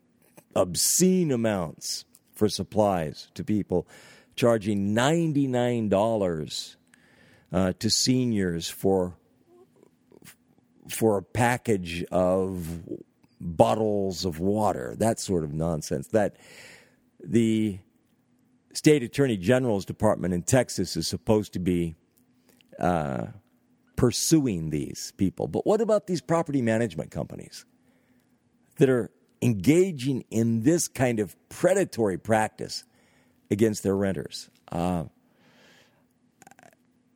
obscene 0.55 1.33
amounts 1.33 2.05
for 2.31 2.47
supplies 2.47 3.27
to 3.33 3.43
people, 3.43 3.85
charging 4.37 4.95
$99 4.95 6.75
uh, 7.51 7.73
to 7.77 7.89
seniors 7.89 8.69
for 8.69 9.17
for 10.89 11.17
a 11.17 11.23
package 11.23 12.03
of 12.11 12.81
bottles 13.39 14.25
of 14.25 14.39
water, 14.39 14.95
that 14.97 15.19
sort 15.19 15.43
of 15.43 15.53
nonsense. 15.53 16.07
That 16.09 16.38
the 17.23 17.79
state 18.73 19.03
attorney 19.03 19.38
general's 19.38 19.85
department 19.85 20.33
in 20.33 20.43
Texas 20.43 20.95
is 20.95 21.07
supposed 21.07 21.53
to 21.53 21.59
be 21.59 21.95
uh, 22.79 23.27
pursuing 23.95 24.69
these 24.69 25.13
people. 25.17 25.47
But 25.47 25.65
what 25.65 25.81
about 25.81 26.07
these 26.07 26.21
property 26.21 26.61
management 26.61 27.11
companies 27.11 27.65
that 28.77 28.89
are 28.89 29.11
engaging 29.41 30.25
in 30.29 30.63
this 30.63 30.88
kind 30.88 31.19
of 31.19 31.35
predatory 31.49 32.17
practice 32.17 32.83
against 33.49 33.83
their 33.83 33.95
renters? 33.95 34.49
Uh, 34.71 35.05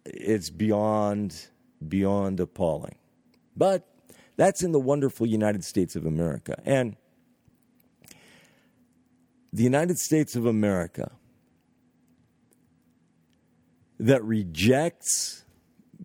it's 0.06 0.50
beyond 0.50 1.48
beyond 1.88 2.40
appalling. 2.40 2.96
But 3.56 3.88
that's 4.38 4.64
in 4.64 4.72
the 4.72 4.80
wonderful 4.80 5.28
United 5.28 5.64
States 5.64 5.96
of 5.96 6.06
America. 6.06 6.62
And 6.66 6.96
the 9.54 9.64
United 9.64 9.98
States 9.98 10.36
of 10.36 10.46
America 10.46 11.12
that 14.00 14.24
rejects 14.24 15.46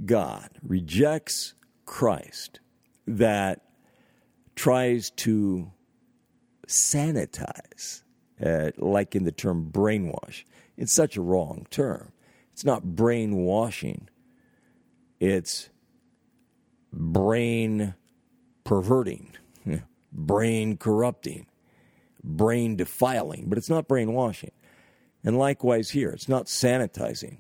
God, 0.04 0.50
rejects 0.62 1.54
Christ, 1.86 2.60
that 3.06 3.62
tries 4.54 5.10
to 5.10 5.70
sanitize, 6.66 8.02
uh, 8.44 8.72
like 8.76 9.14
in 9.14 9.24
the 9.24 9.32
term 9.32 9.70
brainwash. 9.70 10.44
It's 10.76 10.94
such 10.94 11.16
a 11.16 11.22
wrong 11.22 11.66
term. 11.70 12.12
It's 12.52 12.64
not 12.64 12.96
brainwashing, 12.96 14.08
it's 15.20 15.70
brain 16.92 17.94
perverting, 18.64 19.36
brain 20.12 20.76
corrupting, 20.76 21.46
brain 22.22 22.76
defiling, 22.76 23.48
but 23.48 23.58
it's 23.58 23.70
not 23.70 23.88
brainwashing. 23.88 24.52
And 25.24 25.38
likewise 25.38 25.90
here, 25.90 26.10
it's 26.10 26.28
not 26.28 26.46
sanitizing. 26.46 27.38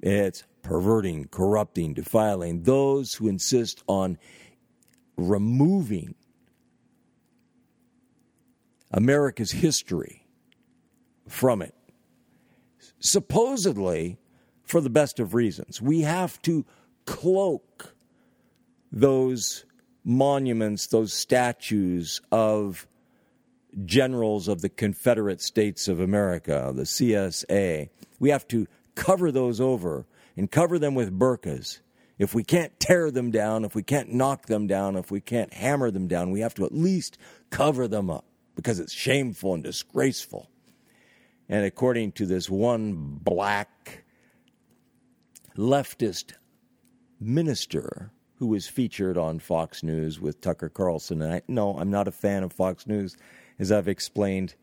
It's 0.00 0.44
perverting, 0.62 1.28
corrupting, 1.28 1.94
defiling. 1.94 2.64
Those 2.64 3.14
who 3.14 3.28
insist 3.28 3.82
on 3.86 4.18
removing 5.16 6.14
America's 8.90 9.52
history 9.52 10.26
from 11.28 11.62
it, 11.62 11.74
supposedly 12.98 14.18
for 14.64 14.80
the 14.80 14.90
best 14.90 15.18
of 15.18 15.34
reasons. 15.34 15.80
We 15.80 16.02
have 16.02 16.40
to 16.42 16.64
cloak 17.04 17.94
those 18.90 19.64
monuments, 20.04 20.86
those 20.88 21.12
statues 21.12 22.20
of 22.30 22.86
generals 23.84 24.48
of 24.48 24.60
the 24.60 24.68
Confederate 24.68 25.40
States 25.40 25.88
of 25.88 26.00
America, 26.00 26.72
the 26.74 26.82
CSA. 26.82 27.88
We 28.18 28.30
have 28.30 28.46
to 28.48 28.66
cover 28.94 29.32
those 29.32 29.60
over 29.60 30.06
and 30.36 30.50
cover 30.50 30.78
them 30.78 30.94
with 30.94 31.18
burqas. 31.18 31.80
If 32.18 32.34
we 32.34 32.44
can't 32.44 32.78
tear 32.78 33.10
them 33.10 33.30
down, 33.30 33.64
if 33.64 33.74
we 33.74 33.82
can't 33.82 34.12
knock 34.12 34.46
them 34.46 34.66
down, 34.66 34.96
if 34.96 35.10
we 35.10 35.20
can't 35.20 35.52
hammer 35.52 35.90
them 35.90 36.06
down, 36.06 36.30
we 36.30 36.40
have 36.40 36.54
to 36.54 36.64
at 36.64 36.72
least 36.72 37.18
cover 37.50 37.88
them 37.88 38.10
up 38.10 38.24
because 38.54 38.78
it's 38.78 38.92
shameful 38.92 39.54
and 39.54 39.64
disgraceful. 39.64 40.48
And 41.48 41.64
according 41.64 42.12
to 42.12 42.26
this 42.26 42.48
one 42.48 43.18
black 43.22 44.04
leftist 45.56 46.34
minister 47.22 48.10
who 48.36 48.48
was 48.48 48.66
featured 48.66 49.16
on 49.16 49.38
Fox 49.38 49.82
News 49.82 50.20
with 50.20 50.40
Tucker 50.40 50.68
Carlson. 50.68 51.22
And 51.22 51.34
I, 51.34 51.42
no, 51.46 51.78
I'm 51.78 51.90
not 51.90 52.08
a 52.08 52.12
fan 52.12 52.42
of 52.42 52.52
Fox 52.52 52.86
News, 52.86 53.16
as 53.58 53.70
I've 53.70 53.88
explained 53.88 54.56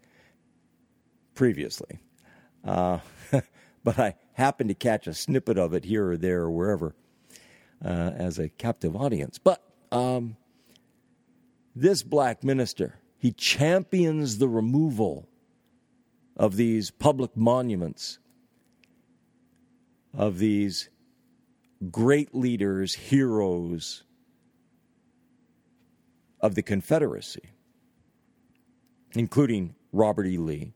previously. 1.34 2.00
Uh, 2.66 3.00
but 3.84 3.98
I 3.98 4.16
happened 4.34 4.70
to 4.70 4.76
catch 4.76 5.08
a 5.08 5.14
snippet 5.14 5.58
of 5.58 5.74
it 5.74 5.86
here 5.86 6.12
or 6.12 6.18
there 6.18 6.42
or 6.42 6.52
wherever 6.52 6.94
uh, 7.84 8.12
as 8.16 8.38
a 8.38 8.50
captive 8.50 8.96
audience. 8.96 9.38
But 9.38 9.64
um, 9.92 10.36
this 11.76 12.04
black 12.04 12.44
minister, 12.44 13.00
he 13.18 13.32
champions 13.32 14.38
the 14.38 14.50
removal 14.50 15.30
of 16.36 16.56
these 16.56 16.92
public 16.92 17.36
monuments, 17.36 18.20
of 20.14 20.40
these 20.40 20.90
great 21.92 22.36
leaders, 22.36 22.94
heroes 22.94 24.04
of 26.42 26.56
the 26.56 26.62
Confederacy, 26.62 27.52
including 29.14 29.76
Robert 29.92 30.28
E. 30.28 30.38
Lee. 30.38 30.74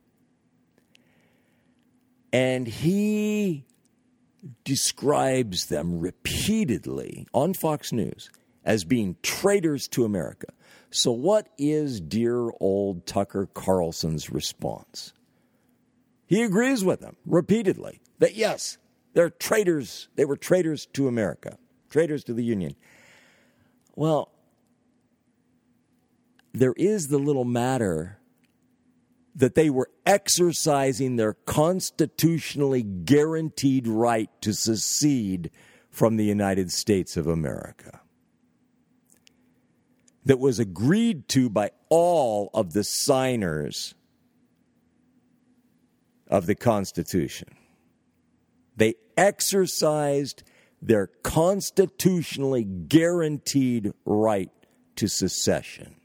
And 2.32 2.68
he 2.68 3.66
describes 4.64 5.68
them 5.68 5.99
repeatedly 5.99 7.28
on 7.34 7.54
Fox 7.54 7.91
News 7.91 8.30
as 8.66 8.84
being 8.84 9.16
traitors 9.22 9.88
to 9.89 10.06
America. 10.06 10.47
So, 10.89 11.12
what 11.12 11.47
is 11.58 11.99
dear 11.99 12.49
old 12.60 13.06
Tucker 13.06 13.47
Carlson's 13.54 14.30
response? 14.30 15.14
He 16.26 16.41
agrees 16.43 16.84
with 16.84 16.99
them 16.99 17.16
repeatedly 17.26 18.01
that 18.20 18.36
yes, 18.36 18.78
they're 19.14 19.30
traitors. 19.30 20.09
They 20.16 20.26
were 20.26 20.38
traitors 20.38 20.86
to 20.93 21.07
America, 21.07 21.57
traitors 21.89 22.24
to 22.26 22.34
the 22.34 22.43
Union. 22.43 22.76
Well, 23.95 24.32
there 26.53 26.74
is 26.78 27.07
the 27.07 27.20
little 27.20 27.45
matter 27.45 28.20
that 29.36 29.55
they 29.55 29.70
were 29.70 29.89
exercising 30.05 31.16
their 31.16 31.34
constitutionally 31.34 32.84
guaranteed 32.84 33.88
right 33.88 34.30
to 34.41 34.53
secede 34.53 35.49
from 35.89 36.18
the 36.18 36.26
United 36.26 36.72
States 36.72 37.18
of 37.18 37.28
America. 37.28 38.01
That 40.26 40.39
was 40.39 40.59
agreed 40.59 41.28
to 41.30 41.49
by 41.49 41.72
all 41.89 42.49
of 42.53 42.74
the 42.74 42.84
signers 42.84 43.95
of 46.28 46.45
the 46.45 46.55
Constitution. 46.55 47.49
They 48.76 48.95
exercised 49.17 50.43
their 50.82 51.07
constitutionally 51.07 52.63
guaranteed 52.63 53.93
right 54.05 54.51
to 54.97 55.07
secession. 55.07 55.95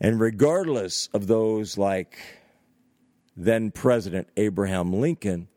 And 0.00 0.20
regardless 0.20 1.08
of 1.12 1.26
those 1.26 1.76
like 1.76 2.18
then 3.36 3.70
President 3.70 4.28
Abraham 4.36 4.92
Lincoln, 4.92 5.48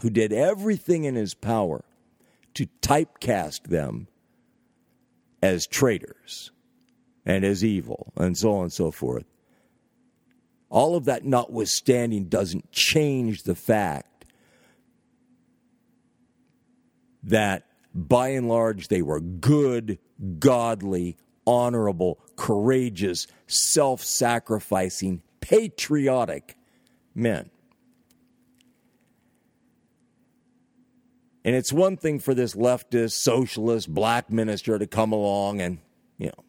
who 0.00 0.10
did 0.10 0.32
everything 0.32 1.04
in 1.04 1.16
his 1.16 1.34
power 1.34 1.84
to 2.54 2.68
typecast 2.82 3.64
them 3.64 4.06
as 5.42 5.66
traitors 5.66 6.52
and 7.26 7.44
as 7.44 7.64
evil 7.64 8.12
and 8.16 8.36
so 8.36 8.54
on 8.54 8.62
and 8.64 8.72
so 8.72 8.90
forth, 8.90 9.24
all 10.74 10.96
of 10.96 11.04
that 11.04 11.24
notwithstanding 11.24 12.24
doesn't 12.24 12.72
change 12.72 13.44
the 13.44 13.54
fact 13.54 14.24
that 17.22 17.64
by 17.94 18.30
and 18.30 18.48
large 18.48 18.88
they 18.88 19.00
were 19.00 19.20
good, 19.20 20.00
godly, 20.40 21.16
honorable, 21.46 22.18
courageous, 22.34 23.28
self 23.46 24.02
sacrificing, 24.02 25.22
patriotic 25.40 26.56
men. 27.14 27.50
And 31.44 31.54
it's 31.54 31.72
one 31.72 31.96
thing 31.96 32.18
for 32.18 32.34
this 32.34 32.56
leftist, 32.56 33.12
socialist, 33.12 33.94
black 33.94 34.28
minister 34.28 34.76
to 34.80 34.88
come 34.88 35.12
along 35.12 35.60
and, 35.60 35.78
you 36.18 36.26
know, 36.26 36.43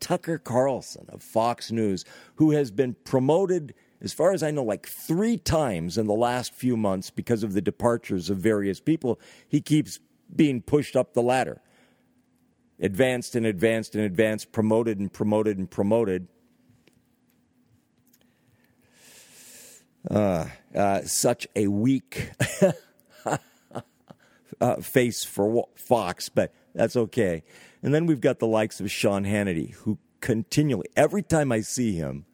Tucker 0.00 0.38
Carlson 0.38 1.06
of 1.08 1.22
Fox 1.22 1.70
News, 1.70 2.04
who 2.36 2.52
has 2.52 2.70
been 2.70 2.94
promoted, 3.04 3.74
as 4.00 4.12
far 4.12 4.32
as 4.32 4.42
I 4.42 4.50
know, 4.50 4.62
like 4.62 4.86
three 4.86 5.36
times 5.36 5.98
in 5.98 6.06
the 6.06 6.14
last 6.14 6.54
few 6.54 6.76
months 6.76 7.10
because 7.10 7.42
of 7.42 7.52
the 7.52 7.60
departures 7.60 8.30
of 8.30 8.38
various 8.38 8.80
people. 8.80 9.20
He 9.48 9.60
keeps 9.60 10.00
being 10.34 10.62
pushed 10.62 10.96
up 10.96 11.14
the 11.14 11.22
ladder, 11.22 11.60
advanced 12.80 13.34
and 13.34 13.46
advanced 13.46 13.94
and 13.94 14.04
advanced, 14.04 14.52
promoted 14.52 14.98
and 14.98 15.12
promoted 15.12 15.58
and 15.58 15.70
promoted. 15.70 16.28
Uh, 20.08 20.46
uh, 20.74 21.02
such 21.02 21.46
a 21.56 21.66
weak 21.66 22.30
uh, 24.60 24.76
face 24.76 25.24
for 25.24 25.68
Fox, 25.74 26.28
but 26.28 26.52
that's 26.74 26.96
okay. 26.96 27.42
And 27.82 27.94
then 27.94 28.06
we've 28.06 28.20
got 28.20 28.38
the 28.38 28.46
likes 28.46 28.80
of 28.80 28.90
Sean 28.90 29.24
Hannity, 29.24 29.74
who 29.74 29.98
continually, 30.20 30.88
every 30.96 31.22
time 31.22 31.52
I 31.52 31.60
see 31.60 31.94
him, 31.94 32.26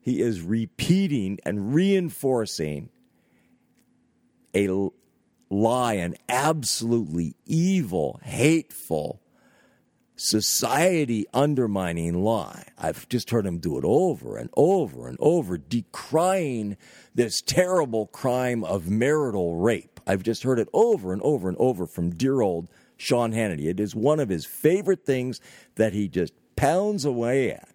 he 0.00 0.20
is 0.20 0.40
repeating 0.42 1.38
and 1.44 1.74
reinforcing 1.74 2.90
a 4.54 4.68
lie, 5.48 5.94
an 5.94 6.16
absolutely 6.28 7.36
evil, 7.46 8.20
hateful, 8.22 9.22
society 10.16 11.26
undermining 11.32 12.22
lie. 12.22 12.66
I've 12.78 13.08
just 13.08 13.30
heard 13.30 13.46
him 13.46 13.58
do 13.58 13.78
it 13.78 13.84
over 13.84 14.36
and 14.36 14.50
over 14.56 15.08
and 15.08 15.16
over, 15.20 15.58
decrying 15.58 16.76
this 17.14 17.40
terrible 17.40 18.06
crime 18.06 18.62
of 18.64 18.88
marital 18.88 19.56
rape. 19.56 19.91
I've 20.06 20.22
just 20.22 20.42
heard 20.42 20.58
it 20.58 20.68
over 20.72 21.12
and 21.12 21.22
over 21.22 21.48
and 21.48 21.56
over 21.58 21.86
from 21.86 22.10
dear 22.10 22.40
old 22.40 22.68
Sean 22.96 23.32
Hannity. 23.32 23.66
It 23.66 23.80
is 23.80 23.94
one 23.94 24.20
of 24.20 24.28
his 24.28 24.44
favorite 24.44 25.04
things 25.04 25.40
that 25.76 25.92
he 25.92 26.08
just 26.08 26.32
pounds 26.56 27.04
away 27.04 27.50
at. 27.52 27.68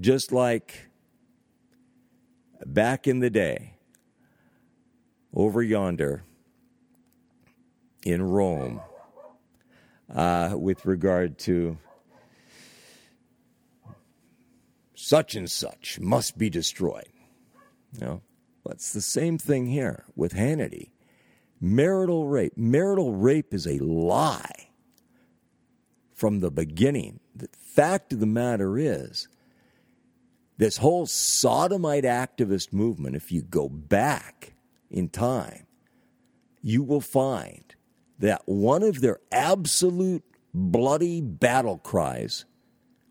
Just 0.00 0.32
like 0.32 0.88
back 2.66 3.06
in 3.06 3.20
the 3.20 3.30
day, 3.30 3.74
over 5.32 5.62
yonder 5.62 6.24
in 8.04 8.22
Rome 8.22 8.80
uh, 10.12 10.54
with 10.56 10.84
regard 10.84 11.38
to 11.40 11.78
such 14.94 15.34
and 15.34 15.50
such 15.50 15.98
must 16.00 16.38
be 16.38 16.50
destroyed. 16.50 17.08
You 17.98 18.00
know, 18.00 18.22
it's 18.72 18.92
the 18.92 19.00
same 19.00 19.38
thing 19.38 19.66
here 19.66 20.04
with 20.16 20.32
Hannity. 20.32 20.90
Marital 21.60 22.26
rape. 22.26 22.56
Marital 22.56 23.14
rape 23.14 23.52
is 23.52 23.66
a 23.66 23.78
lie 23.78 24.68
from 26.14 26.40
the 26.40 26.50
beginning. 26.50 27.20
The 27.34 27.48
fact 27.58 28.12
of 28.12 28.20
the 28.20 28.26
matter 28.26 28.78
is, 28.78 29.28
this 30.56 30.76
whole 30.76 31.06
sodomite 31.06 32.04
activist 32.04 32.72
movement, 32.72 33.16
if 33.16 33.32
you 33.32 33.42
go 33.42 33.68
back 33.68 34.54
in 34.90 35.08
time, 35.08 35.66
you 36.62 36.82
will 36.82 37.00
find 37.00 37.74
that 38.18 38.42
one 38.46 38.82
of 38.82 39.00
their 39.00 39.18
absolute 39.32 40.24
bloody 40.54 41.20
battle 41.20 41.78
cries 41.78 42.44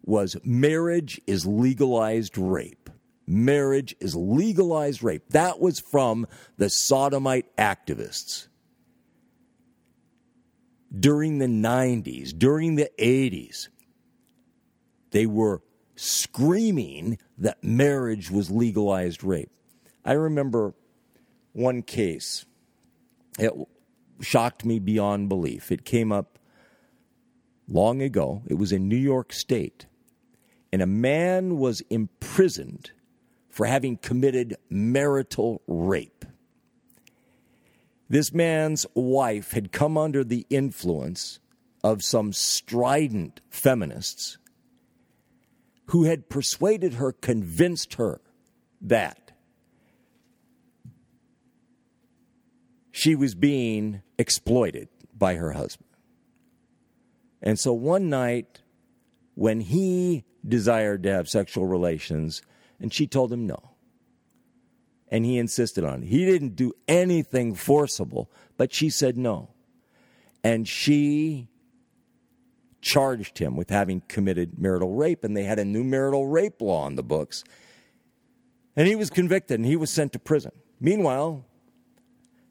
was 0.05 0.37
marriage 0.43 1.19
is 1.27 1.45
legalized 1.45 2.37
rape. 2.37 2.89
Marriage 3.25 3.95
is 3.99 4.15
legalized 4.15 5.01
rape. 5.01 5.29
That 5.29 5.59
was 5.59 5.79
from 5.79 6.27
the 6.57 6.69
sodomite 6.69 7.55
activists. 7.57 8.47
During 10.97 11.39
the 11.39 11.47
90s, 11.47 12.37
during 12.37 12.75
the 12.75 12.89
80s, 12.99 13.69
they 15.11 15.25
were 15.25 15.61
screaming 15.95 17.17
that 17.37 17.63
marriage 17.63 18.29
was 18.29 18.51
legalized 18.51 19.23
rape. 19.23 19.51
I 20.03 20.13
remember 20.13 20.73
one 21.53 21.81
case. 21.81 22.45
It 23.39 23.53
shocked 24.21 24.65
me 24.65 24.79
beyond 24.79 25.29
belief. 25.29 25.71
It 25.71 25.85
came 25.85 26.11
up 26.11 26.37
long 27.67 28.01
ago. 28.01 28.43
It 28.47 28.55
was 28.55 28.71
in 28.71 28.87
New 28.87 28.97
York 28.97 29.33
State. 29.33 29.85
And 30.71 30.81
a 30.81 30.87
man 30.87 31.57
was 31.57 31.81
imprisoned 31.89 32.91
for 33.53 33.67
having 33.67 33.95
committed 33.97 34.57
marital 34.67 35.61
rape. 35.67 36.25
This 38.09 38.33
man's 38.33 38.87
wife 38.95 39.51
had 39.51 39.71
come 39.71 39.95
under 39.95 40.23
the 40.23 40.47
influence 40.49 41.39
of 41.83 42.03
some 42.03 42.33
strident 42.33 43.41
feminists 43.51 44.39
who 45.85 46.05
had 46.05 46.29
persuaded 46.29 46.95
her, 46.95 47.11
convinced 47.11 47.93
her 47.93 48.21
that 48.81 49.33
she 52.91 53.13
was 53.13 53.35
being 53.35 54.01
exploited 54.17 54.87
by 55.15 55.35
her 55.35 55.51
husband. 55.51 55.89
And 57.39 57.59
so 57.59 57.71
one 57.71 58.09
night, 58.09 58.63
when 59.35 59.59
he 59.59 60.23
desired 60.43 61.03
to 61.03 61.11
have 61.11 61.29
sexual 61.29 61.67
relations, 61.67 62.41
and 62.79 62.93
she 62.93 63.07
told 63.07 63.31
him 63.31 63.47
no, 63.47 63.71
and 65.09 65.25
he 65.25 65.37
insisted 65.37 65.83
on 65.83 66.03
it. 66.03 66.07
He 66.07 66.25
didn't 66.25 66.55
do 66.55 66.73
anything 66.87 67.55
forcible, 67.55 68.31
but 68.57 68.73
she 68.73 68.89
said 68.89 69.17
no. 69.17 69.49
And 70.43 70.67
she 70.67 71.47
charged 72.81 73.39
him 73.39 73.55
with 73.55 73.69
having 73.69 74.01
committed 74.07 74.59
marital 74.59 74.93
rape, 74.93 75.23
and 75.23 75.35
they 75.35 75.43
had 75.43 75.59
a 75.59 75.65
new 75.65 75.83
marital 75.83 76.27
rape 76.27 76.61
law 76.61 76.83
on 76.83 76.95
the 76.95 77.03
books. 77.03 77.43
And 78.75 78.87
he 78.87 78.95
was 78.95 79.09
convicted 79.09 79.59
and 79.59 79.65
he 79.65 79.75
was 79.75 79.89
sent 79.89 80.13
to 80.13 80.19
prison. 80.19 80.51
Meanwhile, 80.79 81.45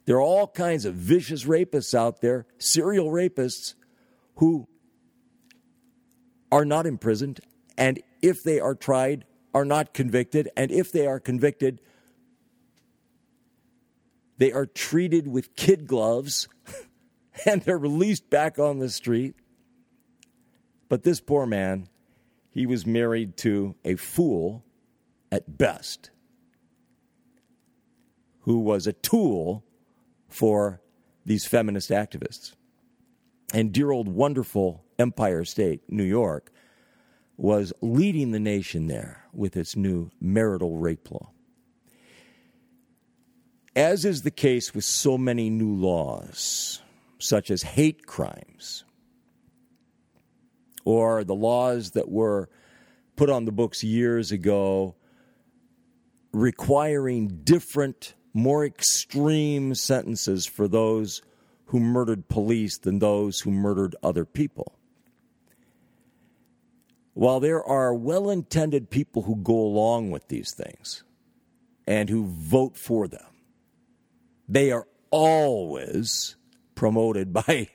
there 0.07 0.17
are 0.17 0.23
all 0.23 0.47
kinds 0.47 0.85
of 0.85 0.95
vicious 0.95 1.45
rapists 1.45 1.95
out 1.95 2.21
there, 2.21 2.47
serial 2.59 3.11
rapists, 3.11 3.75
who 4.37 4.67
are 6.51 6.65
not 6.65 6.87
imprisoned, 6.87 7.41
and 7.77 8.03
if 8.21 8.43
they 8.43 8.59
are 8.59 8.75
tried, 8.75 9.25
are 9.55 9.65
not 9.65 9.93
convicted, 9.93 10.49
and 10.57 10.71
if 10.71 10.93
they 10.93 11.07
are 11.07 11.21
convicted, 11.21 11.81
they 14.39 14.53
are 14.53 14.67
treated 14.67 15.29
with 15.29 15.55
kid 15.57 15.87
gloves 15.87 16.49
and 17.47 17.63
they're 17.63 17.79
released 17.79 18.31
back 18.31 18.59
on 18.59 18.79
the 18.79 18.89
street. 18.89 19.35
But 20.89 21.03
this 21.05 21.21
poor 21.21 21.47
man, 21.47 21.89
he 22.51 22.67
was 22.67 22.87
married 22.87 23.37
to 23.39 23.75
a 23.85 23.97
fool 23.97 24.65
at 25.31 25.57
best, 25.57 26.11
who 28.41 28.59
was 28.59 28.87
a 28.87 28.93
tool 28.93 29.65
for 30.29 30.83
these 31.25 31.47
feminist 31.47 31.91
activists. 31.91 32.53
And 33.55 33.73
dear 33.73 33.91
old 33.91 34.09
wonderful 34.09 34.85
Empire 34.99 35.45
State, 35.45 35.83
New 35.89 36.05
York, 36.05 36.51
was 37.43 37.73
leading 37.81 38.31
the 38.31 38.39
nation 38.39 38.87
there 38.87 39.25
with 39.33 39.57
its 39.57 39.75
new 39.75 40.09
marital 40.21 40.77
rape 40.77 41.11
law. 41.11 41.29
As 43.75 44.05
is 44.05 44.23
the 44.23 44.31
case 44.31 44.73
with 44.73 44.85
so 44.85 45.19
many 45.19 45.51
new 45.51 45.75
laws, 45.75 46.81
such 47.19 47.51
as 47.51 47.63
hate 47.63 48.07
crimes, 48.07 48.85
or 50.85 51.25
the 51.25 51.35
laws 51.35 51.91
that 51.91 52.09
were 52.09 52.49
put 53.17 53.29
on 53.29 53.45
the 53.45 53.51
books 53.51 53.83
years 53.83 54.31
ago 54.31 54.95
requiring 56.33 57.41
different 57.43 58.15
more 58.33 58.65
extreme 58.65 59.75
sentences 59.75 60.47
for 60.47 60.69
those 60.69 61.23
who 61.67 61.81
murdered 61.81 62.29
police 62.29 62.79
than 62.79 63.01
those 63.01 63.41
who 63.41 63.51
murdered 63.51 63.97
other 64.01 64.25
people. 64.25 64.79
While 67.15 67.41
there 67.41 67.63
are 67.63 67.95
well 67.95 68.31
intended 68.31 68.91
people 68.91 69.23
who 69.23 69.37
go 69.37 69.55
along 69.55 70.11
with 70.11 70.29
these 70.29 70.53
things 70.53 71.05
and 71.87 72.09
who 72.09 72.27
vote 72.27 72.77
for 72.77 73.07
them, 73.07 73.27
they 74.49 74.71
are 74.71 74.87
always 75.11 76.37
promoted 76.75 77.33
by 77.47 77.69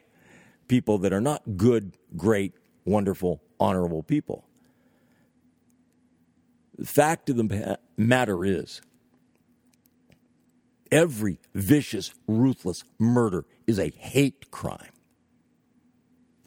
people 0.67 0.97
that 0.99 1.13
are 1.13 1.21
not 1.21 1.57
good, 1.57 1.93
great, 2.15 2.53
wonderful, 2.85 3.41
honorable 3.59 4.03
people. 4.03 4.45
The 6.77 6.85
fact 6.85 7.29
of 7.29 7.37
the 7.37 7.79
matter 7.97 8.43
is, 8.43 8.81
Every 10.91 11.39
vicious, 11.53 12.13
ruthless 12.27 12.83
murder 12.97 13.45
is 13.65 13.79
a 13.79 13.91
hate 13.97 14.51
crime. 14.51 14.91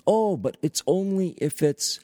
Oh, 0.06 0.36
but 0.36 0.56
it's 0.62 0.82
only 0.86 1.30
if 1.38 1.62
it's 1.62 2.00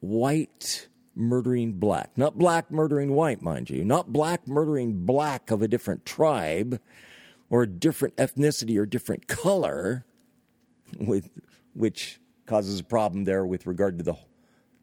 white 0.00 0.88
murdering 1.14 1.72
black. 1.72 2.16
Not 2.16 2.38
black 2.38 2.70
murdering 2.70 3.12
white, 3.12 3.42
mind 3.42 3.70
you. 3.70 3.84
Not 3.84 4.12
black 4.12 4.46
murdering 4.46 5.04
black 5.04 5.50
of 5.50 5.62
a 5.62 5.68
different 5.68 6.06
tribe 6.06 6.80
or 7.50 7.62
a 7.62 7.66
different 7.66 8.16
ethnicity 8.16 8.78
or 8.78 8.86
different 8.86 9.26
color, 9.26 10.04
with, 10.98 11.28
which 11.74 12.20
causes 12.46 12.78
a 12.80 12.84
problem 12.84 13.24
there 13.24 13.44
with 13.44 13.66
regard 13.66 13.98
to 13.98 14.04
the, 14.04 14.14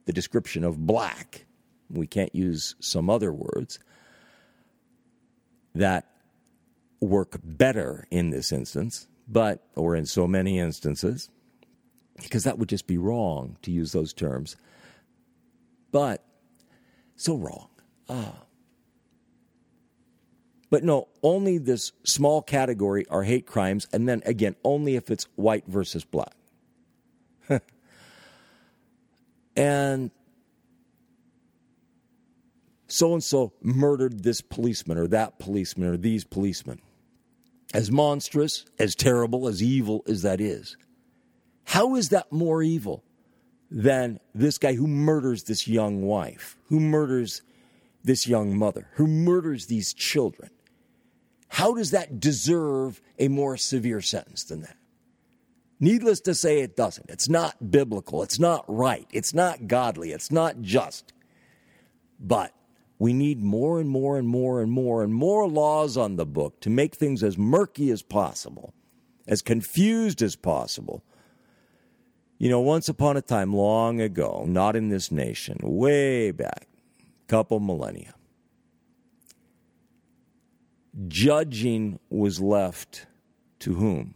the 0.06 0.14
description 0.14 0.64
of 0.64 0.86
black. 0.86 1.46
We 1.90 2.08
can't 2.08 2.34
use 2.36 2.76
some 2.80 3.10
other 3.10 3.32
words. 3.32 3.80
That 5.74 6.06
work 7.00 7.40
better 7.44 8.08
in 8.10 8.30
this 8.30 8.52
instance, 8.52 9.08
but, 9.28 9.64
or 9.76 9.96
in 9.96 10.06
so 10.06 10.28
many 10.28 10.58
instances, 10.60 11.30
because 12.22 12.44
that 12.46 12.58
would 12.58 12.70
just 12.70 12.88
be 12.88 12.98
wrong 12.98 13.58
to 13.62 13.72
use 13.72 13.92
those 13.92 14.14
terms. 14.14 14.56
But, 15.96 16.26
so 17.16 17.38
wrong. 17.38 17.70
Ah. 18.10 18.44
But 20.70 20.84
no, 20.84 21.08
only 21.24 21.58
this 21.58 21.94
small 22.04 22.42
category 22.42 23.06
are 23.10 23.24
hate 23.24 23.46
crimes, 23.46 23.88
and 23.94 24.06
then 24.06 24.22
again, 24.26 24.58
only 24.66 24.98
if 24.98 25.10
it's 25.10 25.24
white 25.36 25.64
versus 25.68 26.04
black. 26.04 26.34
and 29.56 30.12
so 32.88 33.14
and 33.14 33.24
so 33.24 33.54
murdered 33.62 34.22
this 34.22 34.42
policeman 34.42 34.98
or 34.98 35.08
that 35.08 35.40
policeman 35.40 35.88
or 35.88 35.96
these 35.96 36.26
policemen. 36.26 36.82
as 37.74 37.90
monstrous, 37.90 38.66
as 38.78 38.96
terrible, 38.96 39.48
as 39.48 39.64
evil 39.64 40.04
as 40.10 40.24
that 40.24 40.42
is, 40.42 40.76
how 41.64 41.96
is 41.96 42.10
that 42.10 42.34
more 42.34 42.62
evil 42.62 43.05
than 43.70 44.20
this 44.34 44.58
guy 44.58 44.74
who 44.74 44.88
murders 44.88 45.44
this 45.44 45.68
young 45.68 46.04
wife, 46.04 46.58
who 46.70 46.80
murders 46.80 47.42
this 48.04 48.28
young 48.28 48.58
mother, 48.58 48.88
who 48.94 49.08
murders 49.08 49.66
these 49.66 49.94
children? 49.94 50.50
How 51.50 51.74
does 51.74 51.92
that 51.92 52.20
deserve 52.20 53.02
a 53.18 53.28
more 53.28 53.58
severe 53.58 54.02
sentence 54.02 54.44
than 54.44 54.62
that? 54.62 54.78
Needless 55.80 56.22
to 56.22 56.34
say, 56.34 56.60
it 56.60 56.76
doesn't. 56.76 57.10
It's 57.10 57.30
not 57.30 57.72
biblical. 57.72 58.24
It's 58.24 58.40
not 58.40 58.64
right. 58.68 59.08
It's 59.12 59.34
not 59.34 59.68
godly. 59.68 60.12
It's 60.12 60.32
not 60.32 60.62
just. 60.62 61.12
But 62.20 62.54
we 62.98 63.14
need 63.14 63.44
more 63.44 63.80
and 63.80 63.90
more 63.90 64.18
and 64.18 64.28
more 64.28 64.62
and 64.62 64.72
more 64.72 65.04
and 65.04 65.14
more 65.14 65.50
laws 65.50 65.98
on 65.98 66.16
the 66.16 66.26
book 66.26 66.62
to 66.62 66.70
make 66.70 66.96
things 66.96 67.24
as 67.24 67.38
murky 67.38 67.92
as 67.92 68.02
possible, 68.02 68.74
as 69.28 69.42
confused 69.42 70.22
as 70.22 70.36
possible. 70.36 71.04
You 72.46 72.52
know, 72.52 72.62
once 72.62 72.88
upon 72.90 73.18
a 73.18 73.24
time, 73.24 73.56
long 73.56 74.00
ago, 74.00 74.46
not 74.48 74.76
in 74.76 74.90
this 74.90 75.12
nation, 75.12 75.58
way 75.64 76.30
back, 76.30 76.68
couple 77.26 77.60
millennia, 77.60 78.14
judging 81.08 81.98
was 82.12 82.40
left 82.40 83.08
to 83.62 83.74
whom? 83.74 84.14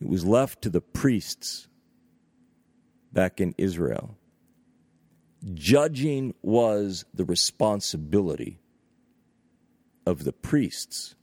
It 0.00 0.08
was 0.08 0.24
left 0.24 0.62
to 0.62 0.70
the 0.70 0.80
priests 0.80 1.66
back 3.12 3.40
in 3.40 3.52
Israel. 3.58 4.16
Judging 5.54 6.36
was 6.40 7.04
the 7.12 7.24
responsibility 7.24 8.60
of 10.06 10.22
the 10.22 10.32
priests, 10.32 11.16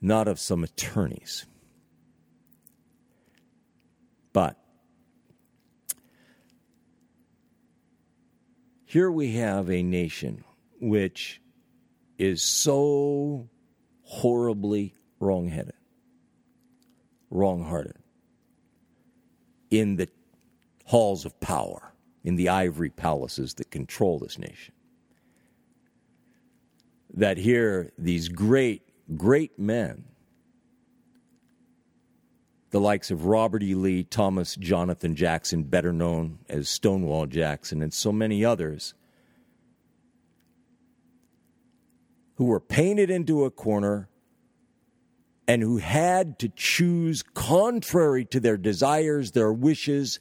not 0.00 0.26
of 0.26 0.40
some 0.40 0.64
attorneys. 0.64 1.46
But 4.38 4.56
here 8.84 9.10
we 9.10 9.32
have 9.32 9.68
a 9.68 9.82
nation 9.82 10.44
which 10.80 11.42
is 12.18 12.40
so 12.40 13.48
horribly 14.02 14.94
wrongheaded, 15.18 15.74
wrong-hearted 17.30 17.96
in 19.72 19.96
the 19.96 20.08
halls 20.84 21.24
of 21.24 21.40
power, 21.40 21.92
in 22.22 22.36
the 22.36 22.48
ivory 22.48 22.90
palaces 22.90 23.54
that 23.54 23.72
control 23.72 24.20
this 24.20 24.38
nation. 24.38 24.72
That 27.12 27.38
here, 27.38 27.90
these 27.98 28.28
great, 28.28 28.82
great 29.16 29.58
men, 29.58 30.04
the 32.70 32.80
likes 32.80 33.10
of 33.10 33.24
Robert 33.24 33.62
E. 33.62 33.74
Lee, 33.74 34.02
Thomas 34.02 34.54
Jonathan 34.56 35.14
Jackson, 35.14 35.62
better 35.62 35.92
known 35.92 36.38
as 36.48 36.68
Stonewall 36.68 37.26
Jackson, 37.26 37.82
and 37.82 37.92
so 37.92 38.12
many 38.12 38.44
others, 38.44 38.94
who 42.34 42.44
were 42.44 42.60
painted 42.60 43.10
into 43.10 43.44
a 43.44 43.50
corner 43.50 44.08
and 45.46 45.62
who 45.62 45.78
had 45.78 46.38
to 46.38 46.48
choose 46.50 47.22
contrary 47.34 48.24
to 48.26 48.38
their 48.38 48.58
desires, 48.58 49.32
their 49.32 49.52
wishes, 49.52 50.20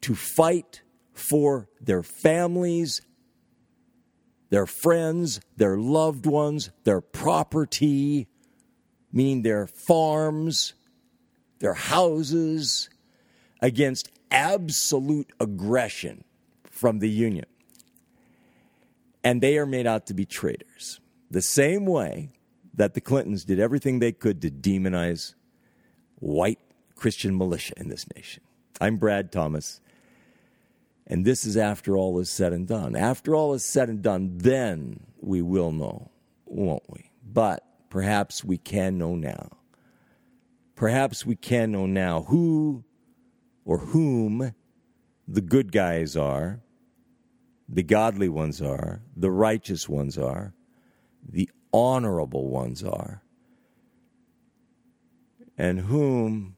to 0.00 0.14
fight 0.14 0.82
for 1.12 1.68
their 1.80 2.02
families, 2.02 3.00
their 4.50 4.66
friends, 4.66 5.40
their 5.56 5.78
loved 5.78 6.26
ones, 6.26 6.70
their 6.84 7.00
property, 7.00 8.28
meaning 9.16 9.42
their 9.42 9.66
farms, 9.66 10.74
their 11.58 11.74
houses, 11.74 12.88
against 13.60 14.10
absolute 14.30 15.32
aggression 15.40 16.24
from 16.70 16.98
the 16.98 17.08
Union 17.08 17.46
and 19.26 19.40
they 19.40 19.58
are 19.58 19.66
made 19.66 19.88
out 19.88 20.06
to 20.06 20.14
be 20.14 20.24
traitors. 20.24 21.00
The 21.32 21.42
same 21.42 21.84
way 21.84 22.30
that 22.74 22.94
the 22.94 23.00
Clintons 23.00 23.44
did 23.44 23.58
everything 23.58 23.98
they 23.98 24.12
could 24.12 24.40
to 24.42 24.50
demonize 24.52 25.34
white 26.20 26.60
Christian 26.94 27.36
militia 27.36 27.74
in 27.76 27.88
this 27.88 28.06
nation. 28.14 28.44
I'm 28.80 28.98
Brad 28.98 29.32
Thomas, 29.32 29.80
and 31.08 31.24
this 31.24 31.44
is 31.44 31.56
after 31.56 31.96
all 31.96 32.16
is 32.20 32.30
said 32.30 32.52
and 32.52 32.68
done. 32.68 32.94
After 32.94 33.34
all 33.34 33.52
is 33.52 33.64
said 33.64 33.88
and 33.88 34.00
done, 34.00 34.38
then 34.38 35.00
we 35.20 35.42
will 35.42 35.72
know, 35.72 36.08
won't 36.44 36.84
we? 36.88 37.10
But 37.24 37.64
perhaps 37.96 38.44
we 38.44 38.58
can 38.58 38.98
know 38.98 39.14
now. 39.14 39.48
Perhaps 40.74 41.24
we 41.24 41.34
can 41.34 41.72
know 41.72 41.86
now 41.86 42.24
who 42.24 42.84
or 43.64 43.78
whom 43.78 44.52
the 45.26 45.40
good 45.40 45.72
guys 45.72 46.14
are 46.14 46.60
the 47.66 47.82
godly 47.82 48.28
ones 48.28 48.60
are, 48.60 49.00
the 49.16 49.30
righteous 49.30 49.88
ones 49.88 50.18
are, 50.18 50.52
the 51.26 51.48
honorable 51.72 52.50
ones 52.50 52.84
are, 52.84 53.22
and 55.56 55.80
whom 55.80 56.54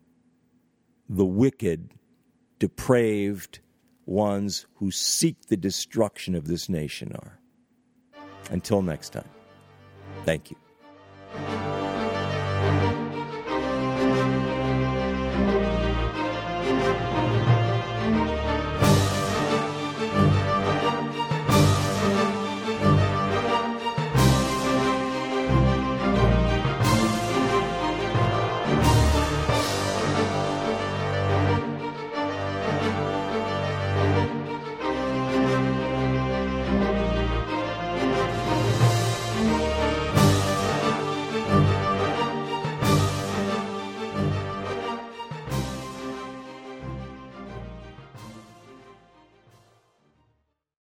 the 1.08 1.24
wicked, 1.24 1.94
depraved 2.58 3.60
ones 4.06 4.66
who 4.74 4.90
seek 4.90 5.46
the 5.46 5.56
destruction 5.56 6.34
of 6.34 6.48
this 6.48 6.68
nation 6.68 7.12
are. 7.14 7.38
Until 8.50 8.82
next 8.82 9.10
time, 9.10 9.30
thank 11.32 11.72
you. 11.72 11.77